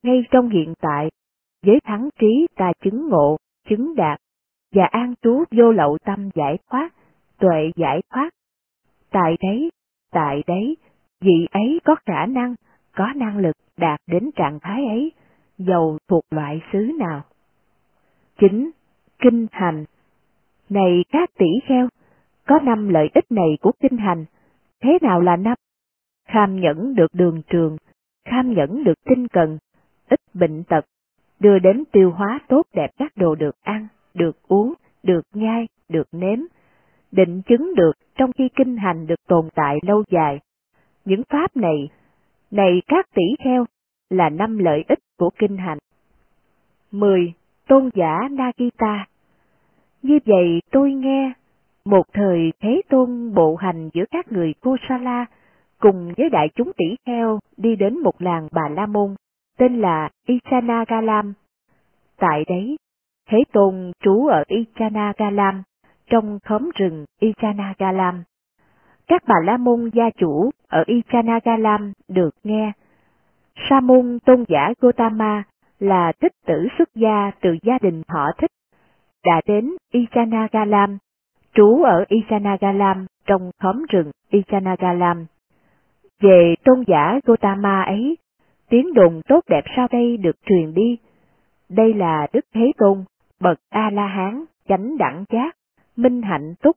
ngay 0.02 0.24
trong 0.30 0.48
hiện 0.48 0.74
tại, 0.80 1.10
với 1.66 1.80
thắng 1.84 2.08
trí 2.20 2.46
ta 2.56 2.72
chứng 2.82 3.08
ngộ, 3.08 3.36
chứng 3.68 3.94
đạt, 3.96 4.20
và 4.74 4.84
an 4.84 5.14
trú 5.22 5.44
vô 5.50 5.72
lậu 5.72 5.98
tâm 6.04 6.28
giải 6.34 6.58
thoát, 6.70 6.90
tuệ 7.38 7.70
giải 7.76 8.02
thoát. 8.10 8.30
Tại 9.10 9.36
đấy, 9.42 9.70
tại 10.12 10.42
đấy, 10.46 10.76
vị 11.20 11.46
ấy 11.50 11.80
có 11.84 11.96
khả 12.06 12.26
năng, 12.26 12.54
có 12.96 13.12
năng 13.16 13.38
lực 13.38 13.56
đạt 13.76 14.00
đến 14.06 14.30
trạng 14.36 14.58
thái 14.60 14.86
ấy, 14.86 15.12
dầu 15.58 15.98
thuộc 16.08 16.24
loại 16.30 16.60
xứ 16.72 16.78
nào. 16.98 17.22
Chính, 18.38 18.70
kinh 19.18 19.46
hành. 19.52 19.84
Này 20.68 21.04
các 21.12 21.30
tỷ 21.38 21.46
kheo, 21.66 21.88
có 22.46 22.58
năm 22.62 22.88
lợi 22.88 23.08
ích 23.14 23.24
này 23.30 23.58
của 23.60 23.72
kinh 23.80 23.98
hành, 23.98 24.24
thế 24.82 24.98
nào 25.02 25.20
là 25.20 25.36
năm? 25.36 25.54
Kham 26.28 26.60
nhẫn 26.60 26.94
được 26.94 27.14
đường 27.14 27.42
trường, 27.50 27.76
kham 28.24 28.54
nhẫn 28.54 28.84
được 28.84 29.04
tinh 29.04 29.28
cần, 29.28 29.58
ít 30.10 30.20
bệnh 30.34 30.64
tật, 30.64 30.84
đưa 31.40 31.58
đến 31.58 31.84
tiêu 31.92 32.10
hóa 32.10 32.40
tốt 32.48 32.62
đẹp 32.74 32.90
các 32.98 33.12
đồ 33.16 33.34
được 33.34 33.54
ăn, 33.62 33.86
được 34.14 34.36
uống, 34.48 34.74
được 35.02 35.22
nhai, 35.34 35.68
được 35.88 36.08
nếm, 36.12 36.38
định 37.12 37.42
chứng 37.42 37.74
được 37.74 37.92
trong 38.14 38.32
khi 38.32 38.48
kinh 38.56 38.76
hành 38.76 39.06
được 39.06 39.26
tồn 39.28 39.48
tại 39.54 39.78
lâu 39.82 40.04
dài. 40.10 40.40
Những 41.04 41.22
pháp 41.28 41.56
này, 41.56 41.88
này 42.50 42.82
các 42.86 43.06
tỷ 43.14 43.22
kheo, 43.44 43.64
là 44.10 44.28
năm 44.28 44.58
lợi 44.58 44.84
ích 44.88 44.98
của 45.18 45.30
kinh 45.38 45.56
hành. 45.56 45.78
10. 46.90 47.32
Tôn 47.68 47.90
giả 47.94 48.28
Nagita 48.30 49.06
Như 50.02 50.18
vậy 50.24 50.60
tôi 50.70 50.92
nghe, 50.92 51.32
một 51.84 52.02
thời 52.12 52.52
Thế 52.60 52.82
Tôn 52.88 53.34
bộ 53.34 53.56
hành 53.56 53.90
giữa 53.92 54.04
các 54.10 54.32
người 54.32 54.54
Kosala 54.60 55.26
cùng 55.78 56.12
với 56.16 56.30
đại 56.30 56.48
chúng 56.54 56.72
tỷ 56.76 56.96
kheo 57.06 57.38
đi 57.56 57.76
đến 57.76 57.98
một 57.98 58.22
làng 58.22 58.48
Bà 58.52 58.68
La 58.68 58.86
Môn, 58.86 59.14
tên 59.60 59.80
là 59.80 60.08
Ichanagalam. 60.26 61.32
Tại 62.18 62.44
đấy, 62.48 62.76
Thế 63.28 63.38
Tôn 63.52 63.92
trú 64.00 64.26
ở 64.26 64.44
Ichanagalam, 64.46 65.62
trong 66.10 66.38
khóm 66.44 66.70
rừng 66.74 67.04
Ichanagalam. 67.20 68.22
Các 69.08 69.22
bà 69.26 69.34
La 69.44 69.56
Môn 69.56 69.90
gia 69.92 70.10
chủ 70.10 70.50
ở 70.68 70.84
Ichanagalam 70.86 71.92
được 72.08 72.30
nghe. 72.44 72.72
Sa 73.68 73.80
môn 73.80 74.18
tôn 74.24 74.44
giả 74.48 74.72
Gotama 74.80 75.42
là 75.78 76.12
thích 76.20 76.32
tử 76.46 76.68
xuất 76.78 76.88
gia 76.94 77.30
từ 77.40 77.56
gia 77.62 77.78
đình 77.78 78.02
họ 78.08 78.30
thích, 78.38 78.50
đã 79.24 79.40
đến 79.46 79.70
Ichanagalam, 79.92 80.98
trú 81.54 81.82
ở 81.82 82.04
Ichanagalam 82.08 83.06
trong 83.26 83.50
khóm 83.58 83.84
rừng 83.88 84.10
Ichanagalam. 84.30 85.26
Về 86.20 86.54
tôn 86.64 86.84
giả 86.86 87.20
Gotama 87.24 87.82
ấy, 87.82 88.16
tiếng 88.70 88.94
đồn 88.94 89.20
tốt 89.28 89.44
đẹp 89.48 89.64
sau 89.76 89.88
đây 89.90 90.16
được 90.16 90.37
truyền 90.46 90.74
đi. 90.74 90.98
Đây 91.68 91.94
là 91.94 92.26
Đức 92.33 92.44
Thế 92.54 92.72
Tôn, 92.78 93.04
bậc 93.40 93.59
A-la-hán, 93.68 94.44
chánh 94.68 94.98
đẳng 94.98 95.24
giác, 95.33 95.56
minh 95.96 96.22
hạnh 96.22 96.54
túc, 96.62 96.76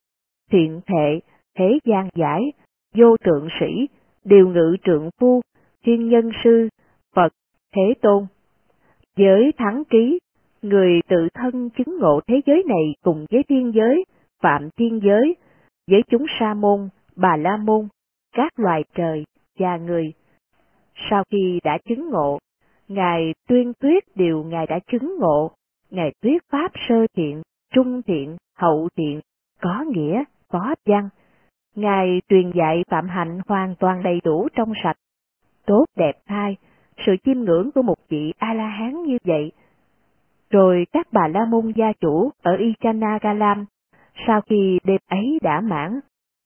thiện 0.51 0.81
thệ, 0.85 1.19
thế 1.57 1.79
gian 1.85 2.09
giải, 2.15 2.51
vô 2.95 3.17
tượng 3.17 3.47
sĩ, 3.59 3.87
điều 4.25 4.47
ngự 4.47 4.75
trượng 4.83 5.09
phu, 5.19 5.41
thiên 5.85 6.09
nhân 6.09 6.31
sư, 6.43 6.69
Phật, 7.15 7.33
Thế 7.75 7.93
Tôn. 8.01 8.25
Giới 9.15 9.51
thắng 9.57 9.83
ký 9.89 10.19
người 10.61 11.01
tự 11.07 11.27
thân 11.33 11.69
chứng 11.69 11.99
ngộ 11.99 12.19
thế 12.27 12.41
giới 12.45 12.63
này 12.67 12.95
cùng 13.03 13.25
với 13.31 13.43
thiên 13.43 13.71
giới, 13.75 14.05
phạm 14.41 14.69
thiên 14.77 14.99
giới, 15.03 15.35
với 15.91 16.01
chúng 16.09 16.25
sa 16.39 16.53
môn, 16.53 16.89
bà 17.15 17.37
la 17.37 17.57
môn, 17.57 17.87
các 18.35 18.59
loài 18.59 18.83
trời 18.95 19.25
và 19.59 19.77
người. 19.77 20.13
Sau 21.09 21.23
khi 21.31 21.59
đã 21.63 21.77
chứng 21.89 22.09
ngộ, 22.09 22.39
Ngài 22.87 23.33
tuyên 23.47 23.73
tuyết 23.79 24.03
điều 24.15 24.43
Ngài 24.43 24.67
đã 24.67 24.79
chứng 24.91 25.15
ngộ, 25.19 25.51
Ngài 25.89 26.13
tuyết 26.21 26.41
pháp 26.51 26.71
sơ 26.89 27.07
thiện, 27.15 27.41
trung 27.73 28.01
thiện, 28.01 28.37
hậu 28.57 28.89
thiện, 28.97 29.19
có 29.61 29.85
nghĩa, 29.87 30.23
có 30.47 30.75
văn. 30.85 31.09
Ngài 31.75 32.21
truyền 32.29 32.51
dạy 32.51 32.83
phạm 32.89 33.07
hạnh 33.07 33.39
hoàn 33.47 33.75
toàn 33.75 34.03
đầy 34.03 34.21
đủ 34.23 34.47
trong 34.55 34.73
sạch, 34.83 34.97
tốt 35.65 35.85
đẹp 35.97 36.15
thai, 36.27 36.55
sự 37.05 37.15
chiêm 37.25 37.39
ngưỡng 37.39 37.71
của 37.75 37.81
một 37.81 37.97
vị 38.09 38.33
A-la-hán 38.37 39.03
như 39.03 39.17
vậy. 39.23 39.51
Rồi 40.49 40.85
các 40.91 41.07
bà 41.11 41.27
la 41.27 41.45
môn 41.45 41.71
gia 41.75 41.93
chủ 41.99 42.31
ở 42.41 42.55
Ichanagalam, 42.55 43.65
sau 44.27 44.41
khi 44.41 44.79
đêm 44.83 44.99
ấy 45.07 45.39
đã 45.41 45.61
mãn, 45.61 45.99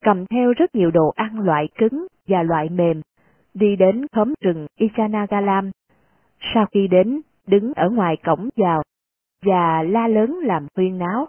cầm 0.03 0.25
theo 0.25 0.53
rất 0.53 0.75
nhiều 0.75 0.91
đồ 0.91 1.13
ăn 1.15 1.39
loại 1.39 1.67
cứng 1.77 2.07
và 2.27 2.43
loại 2.43 2.69
mềm, 2.69 3.01
đi 3.59 3.75
đến 3.75 4.05
khóm 4.11 4.33
rừng 4.41 4.67
Ichanagalam. 4.75 5.71
Sau 6.53 6.65
khi 6.65 6.87
đến, 6.87 7.21
đứng 7.47 7.73
ở 7.73 7.89
ngoài 7.89 8.17
cổng 8.25 8.49
vào, 8.55 8.83
và 9.45 9.83
la 9.83 10.07
lớn 10.07 10.39
làm 10.43 10.67
huyên 10.75 10.97
náo. 10.97 11.27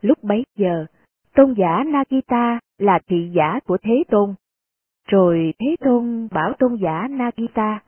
Lúc 0.00 0.18
bấy 0.22 0.44
giờ, 0.56 0.86
tôn 1.34 1.54
giả 1.56 1.84
Nagita 1.86 2.58
là 2.78 2.98
thị 3.06 3.30
giả 3.34 3.60
của 3.66 3.78
Thế 3.82 4.02
Tôn. 4.08 4.34
Rồi 5.08 5.54
Thế 5.58 5.76
Tôn 5.80 6.28
bảo 6.32 6.52
tôn 6.58 6.76
giả 6.82 7.08
Nagita, 7.10 7.80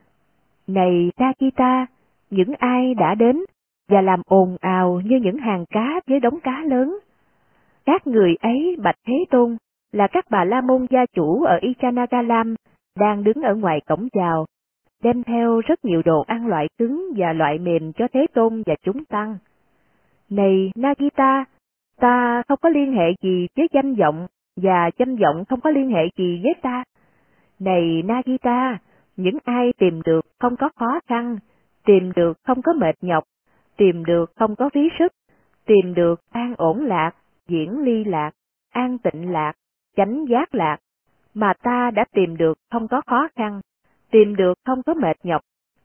Này 0.67 1.11
Nagita, 1.19 1.87
những 2.31 2.55
ai 2.59 2.95
đã 2.95 3.15
đến 3.15 3.45
và 3.89 4.01
làm 4.01 4.23
ồn 4.27 4.57
ào 4.61 5.01
như 5.05 5.17
những 5.17 5.39
hàng 5.39 5.65
cá 5.71 6.01
với 6.07 6.21
đống 6.21 6.41
cá 6.41 6.65
lớn. 6.65 6.99
Các 7.85 8.07
người 8.07 8.37
ấy 8.41 8.77
bạch 8.83 8.97
Thế 9.07 9.25
Tôn 9.31 9.57
là 9.93 10.07
các 10.07 10.25
bà 10.31 10.45
la 10.45 10.61
môn 10.61 10.87
gia 10.91 11.07
chủ 11.07 11.43
ở 11.43 11.59
Ichanagalam 11.61 12.55
đang 12.99 13.25
đứng 13.25 13.43
ở 13.43 13.55
ngoài 13.55 13.81
cổng 13.87 14.09
chào, 14.13 14.47
đem 15.03 15.23
theo 15.23 15.61
rất 15.61 15.85
nhiều 15.85 16.03
đồ 16.05 16.25
ăn 16.27 16.47
loại 16.47 16.69
cứng 16.79 17.13
và 17.17 17.33
loại 17.33 17.59
mềm 17.59 17.93
cho 17.93 18.09
Thế 18.13 18.27
Tôn 18.35 18.63
và 18.67 18.75
chúng 18.83 19.05
tăng. 19.05 19.39
Này 20.31 20.73
Nagita, 20.75 21.45
ta 22.01 22.43
không 22.49 22.59
có 22.63 22.69
liên 22.69 22.93
hệ 22.93 23.13
gì 23.23 23.47
với 23.57 23.69
danh 23.73 23.95
vọng, 23.95 24.27
và 24.57 24.91
danh 24.99 25.17
vọng 25.17 25.45
không 25.49 25.61
có 25.61 25.71
liên 25.71 25.89
hệ 25.91 26.03
gì 26.17 26.41
với 26.43 26.55
ta. 26.63 26.85
Này 27.59 28.03
Nagita, 28.05 28.79
những 29.17 29.39
ai 29.45 29.73
tìm 29.79 30.03
được 30.03 30.27
không 30.39 30.57
có 30.57 30.69
khó 30.77 31.01
khăn, 31.07 31.39
tìm 31.85 32.13
được 32.17 32.39
không 32.43 32.63
có 32.63 32.73
mệt 32.73 32.95
nhọc, 33.01 33.25
tìm 33.77 34.05
được 34.05 34.33
không 34.37 34.57
có 34.57 34.71
phí 34.75 34.89
sức, 34.99 35.13
tìm 35.67 35.95
được 35.95 36.21
an 36.31 36.55
ổn 36.57 36.85
lạc, 36.85 37.11
diễn 37.49 37.83
ly 37.83 38.05
lạc, 38.05 38.31
an 38.73 38.99
tịnh 38.99 39.33
lạc, 39.33 39.53
chánh 39.97 40.25
giác 40.29 40.55
lạc, 40.55 40.79
mà 41.35 41.53
ta 41.63 41.91
đã 41.91 42.05
tìm 42.13 42.37
được 42.37 42.59
không 42.71 42.89
có 42.89 43.01
khó 43.07 43.29
khăn, 43.37 43.61
tìm 44.11 44.37
được 44.37 44.59
không 44.67 44.83
có 44.83 44.95
mệt 44.95 45.17
nhọc, 45.23 45.43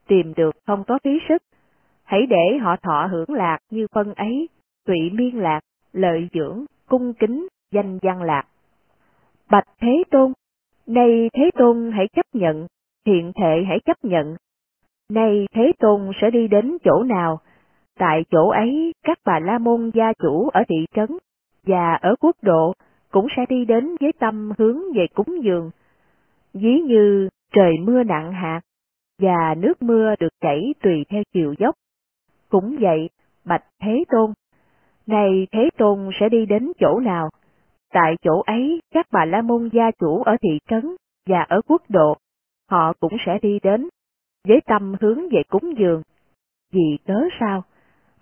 tìm 0.08 0.34
được 0.34 0.56
không 0.66 0.84
có 0.84 1.00
phí 1.04 1.12
sức. 1.30 1.44
Hãy 2.04 2.26
để 2.30 2.58
họ 2.62 2.76
thọ 2.76 3.08
hưởng 3.12 3.30
lạc 3.30 3.58
như 3.70 3.88
phân 3.92 4.14
ấy, 4.14 4.50
tụy 4.86 5.10
miên 5.14 5.40
lạc, 5.40 5.60
lợi 5.94 6.30
dưỡng, 6.34 6.66
cung 6.88 7.14
kính, 7.14 7.48
danh 7.72 8.00
văn 8.02 8.22
lạc. 8.22 8.44
Bạch 9.52 9.68
Thế 9.82 10.04
Tôn, 10.12 10.34
nay 10.88 11.30
Thế 11.34 11.50
Tôn 11.58 11.92
hãy 11.92 12.08
chấp 12.16 12.26
nhận, 12.34 12.68
hiện 13.06 13.32
thệ 13.36 13.64
hãy 13.68 13.80
chấp 13.86 13.98
nhận. 14.04 14.36
Nay 15.10 15.48
Thế 15.56 15.72
Tôn 15.80 16.12
sẽ 16.22 16.30
đi 16.30 16.48
đến 16.48 16.78
chỗ 16.84 17.04
nào? 17.04 17.40
Tại 18.00 18.26
chỗ 18.30 18.50
ấy, 18.50 18.94
các 19.04 19.18
bà 19.26 19.40
la 19.40 19.58
môn 19.58 19.92
gia 19.94 20.14
chủ 20.14 20.50
ở 20.50 20.64
thị 20.68 20.86
trấn 20.96 21.18
và 21.68 21.94
ở 21.94 22.16
quốc 22.20 22.36
độ 22.42 22.74
cũng 23.14 23.28
sẽ 23.38 23.46
đi 23.50 23.66
đến 23.66 23.96
với 24.00 24.12
tâm 24.20 24.52
hướng 24.58 24.80
về 24.96 25.08
cúng 25.14 25.44
dường. 25.44 25.72
Ví 26.54 26.82
như 26.82 27.30
trời 27.52 27.74
mưa 27.82 28.04
nặng 28.04 28.32
hạt, 28.32 28.62
và 29.22 29.56
nước 29.58 29.82
mưa 29.82 30.16
được 30.20 30.34
chảy 30.42 30.74
tùy 30.82 31.06
theo 31.10 31.24
chiều 31.34 31.54
dốc. 31.60 31.76
Cũng 32.50 32.78
vậy, 32.80 33.10
Bạch 33.46 33.64
Thế 33.82 34.04
Tôn. 34.10 34.34
Này 35.08 35.48
Thế 35.52 35.70
Tôn 35.78 36.10
sẽ 36.20 36.30
đi 36.30 36.46
đến 36.46 36.72
chỗ 36.80 37.00
nào? 37.00 37.30
Tại 37.94 38.16
chỗ 38.22 38.42
ấy, 38.46 38.82
các 38.94 39.08
bà 39.12 39.26
la 39.26 39.42
môn 39.42 39.70
gia 39.74 39.92
chủ 39.92 40.24
ở 40.24 40.36
thị 40.42 40.60
trấn 40.70 40.96
và 41.30 41.46
ở 41.50 41.62
quốc 41.68 41.82
độ, 41.90 42.18
họ 42.72 42.94
cũng 43.00 43.14
sẽ 43.26 43.40
đi 43.42 43.60
đến, 43.64 43.90
với 44.48 44.60
tâm 44.66 44.96
hướng 45.02 45.30
về 45.30 45.42
cúng 45.50 45.74
dường. 45.78 46.02
Vì 46.72 46.98
cớ 47.06 47.20
sao? 47.40 47.64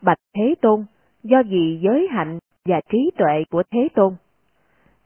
Bạch 0.01 0.19
Thế 0.35 0.55
Tôn, 0.61 0.85
do 1.23 1.43
vì 1.47 1.79
giới 1.83 2.07
hạnh 2.11 2.39
và 2.65 2.81
trí 2.89 3.11
tuệ 3.17 3.43
của 3.49 3.63
Thế 3.71 3.87
Tôn. 3.95 4.15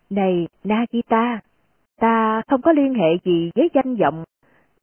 Này 0.09 0.47
Nagita, 0.63 1.39
ta 1.99 2.41
không 2.47 2.61
có 2.61 2.71
liên 2.71 2.93
hệ 2.93 3.17
gì 3.23 3.51
với 3.55 3.69
danh 3.73 3.95
vọng, 3.95 4.23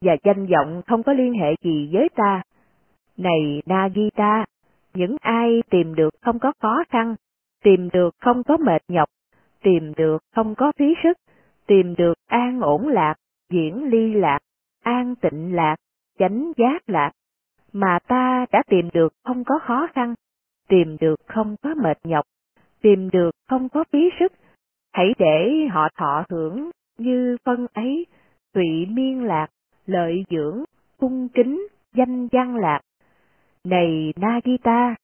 và 0.01 0.17
danh 0.25 0.47
vọng 0.47 0.83
không 0.87 1.03
có 1.03 1.13
liên 1.13 1.33
hệ 1.33 1.55
gì 1.63 1.91
với 1.93 2.09
ta. 2.15 2.43
Này 3.17 3.63
Nagita, 3.67 4.45
những 4.95 5.17
ai 5.21 5.63
tìm 5.71 5.95
được 5.95 6.11
không 6.21 6.39
có 6.39 6.53
khó 6.61 6.85
khăn, 6.89 7.15
tìm 7.63 7.89
được 7.93 8.15
không 8.21 8.43
có 8.43 8.57
mệt 8.57 8.83
nhọc, 8.89 9.09
tìm 9.63 9.93
được 9.97 10.19
không 10.35 10.55
có 10.55 10.73
phí 10.77 10.95
sức, 11.03 11.19
tìm 11.67 11.95
được 11.99 12.15
an 12.27 12.61
ổn 12.61 12.89
lạc, 12.89 13.15
diễn 13.51 13.85
ly 13.85 14.15
lạc, 14.15 14.39
an 14.83 15.15
tịnh 15.17 15.55
lạc, 15.55 15.77
chánh 16.19 16.53
giác 16.57 16.83
lạc, 16.87 17.13
mà 17.73 17.99
ta 18.07 18.47
đã 18.53 18.63
tìm 18.69 18.89
được 18.93 19.13
không 19.25 19.45
có 19.45 19.59
khó 19.63 19.89
khăn, 19.95 20.15
tìm 20.69 20.97
được 21.01 21.21
không 21.27 21.57
có 21.63 21.75
mệt 21.75 21.99
nhọc, 22.05 22.25
tìm 22.83 23.11
được 23.11 23.31
không 23.49 23.69
có 23.69 23.85
phí 23.93 24.11
sức, 24.21 24.33
hãy 24.93 25.15
để 25.19 25.67
họ 25.71 25.89
thọ 25.99 26.25
hưởng 26.31 26.71
như 26.99 27.37
phân 27.45 27.67
ấy, 27.73 28.07
tụy 28.55 28.87
miên 28.87 29.25
lạc, 29.25 29.49
lợi 29.87 30.25
dưỡng, 30.31 30.65
cung 30.99 31.29
kính, 31.29 31.67
danh 31.95 32.29
văn 32.33 32.57
lạc. 32.57 32.81
Này 33.65 34.13
Nagita, 34.17 34.95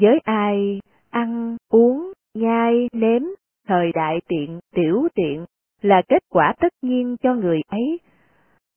với 0.00 0.18
ai 0.24 0.80
ăn, 1.10 1.56
uống, 1.68 2.12
nhai, 2.34 2.88
nếm, 2.92 3.22
thời 3.66 3.92
đại 3.92 4.20
tiện, 4.28 4.60
tiểu 4.74 5.08
tiện 5.14 5.44
là 5.82 6.02
kết 6.08 6.22
quả 6.28 6.54
tất 6.60 6.72
nhiên 6.82 7.16
cho 7.22 7.34
người 7.34 7.60
ấy. 7.68 8.00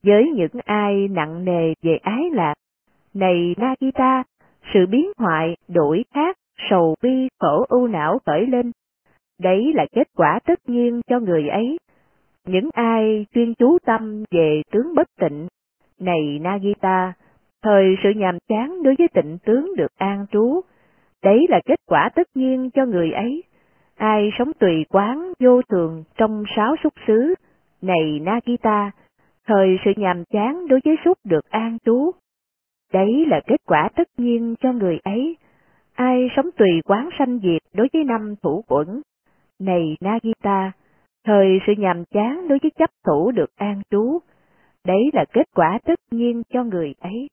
Với 0.04 0.32
những 0.36 0.62
ai 0.66 1.08
nặng 1.08 1.46
nề 1.46 1.74
về 1.82 1.98
ái 1.98 2.24
lạc, 2.32 2.54
này 3.14 3.56
Nagita, 3.58 4.24
sự 4.74 4.86
biến 4.90 5.12
hoại, 5.18 5.58
đổi 5.68 6.06
khác, 6.14 6.38
sầu 6.70 6.96
bi, 7.02 7.28
khổ 7.40 7.66
ưu 7.70 7.88
não 7.88 8.20
khởi 8.26 8.46
lên. 8.48 8.72
Đấy 9.44 9.72
là 9.76 9.86
kết 9.92 10.08
quả 10.16 10.40
tất 10.46 10.60
nhiên 10.68 11.02
cho 11.08 11.20
người 11.20 11.48
ấy. 11.48 11.78
Những 12.48 12.70
ai 12.74 13.26
chuyên 13.34 13.54
chú 13.54 13.78
tâm 13.86 14.24
về 14.32 14.62
tướng 14.72 14.96
bất 14.96 15.08
tịnh, 15.20 15.48
này 16.00 16.40
Nagita, 16.42 17.14
thời 17.64 17.96
sự 18.04 18.10
nhàm 18.16 18.38
chán 18.48 18.84
đối 18.84 18.96
với 18.98 19.08
tịnh 19.14 19.38
tướng 19.46 19.76
được 19.78 19.92
an 19.98 20.26
trú, 20.32 20.62
đấy 21.24 21.46
là 21.50 21.60
kết 21.66 21.80
quả 21.88 22.10
tất 22.16 22.28
nhiên 22.36 22.70
cho 22.74 22.86
người 22.86 23.12
ấy. 23.12 23.44
Ai 23.96 24.30
sống 24.38 24.52
tùy 24.60 24.86
quán 24.90 25.34
vô 25.40 25.62
thường 25.70 26.04
trong 26.18 26.44
sáu 26.56 26.76
xúc 26.84 26.94
xứ, 27.08 27.34
này 27.82 28.20
Nagita, 28.22 28.92
thời 29.48 29.78
sự 29.86 29.92
nhàm 29.96 30.24
chán 30.26 30.68
đối 30.68 30.80
với 30.86 30.96
xúc 31.06 31.18
được 31.24 31.50
an 31.50 31.78
trú. 31.86 32.12
Đấy 32.94 33.26
là 33.28 33.42
kết 33.48 33.62
quả 33.66 33.90
tất 33.96 34.08
nhiên 34.18 34.56
cho 34.60 34.74
người 34.74 35.00
ấy. 35.04 35.38
Ai 35.94 36.28
sống 36.36 36.50
tùy 36.58 36.70
quán 36.86 37.10
sanh 37.20 37.40
diệt 37.40 37.62
đối 37.74 37.88
với 37.94 38.04
năm 38.04 38.36
thủ 38.44 38.64
quẩn, 38.68 39.02
này 39.66 39.98
Nagita, 40.02 40.72
thời 41.26 41.48
sự 41.68 41.74
nhàm 41.78 42.06
chán 42.06 42.48
đối 42.48 42.60
với 42.62 42.72
chấp 42.80 42.90
thủ 43.06 43.32
được 43.32 43.56
an 43.56 43.82
trú. 43.92 44.20
Đấy 44.86 45.10
là 45.14 45.26
kết 45.34 45.48
quả 45.56 45.80
tất 45.86 46.00
nhiên 46.12 46.44
cho 46.54 46.64
người 46.64 46.94
ấy. 47.00 47.30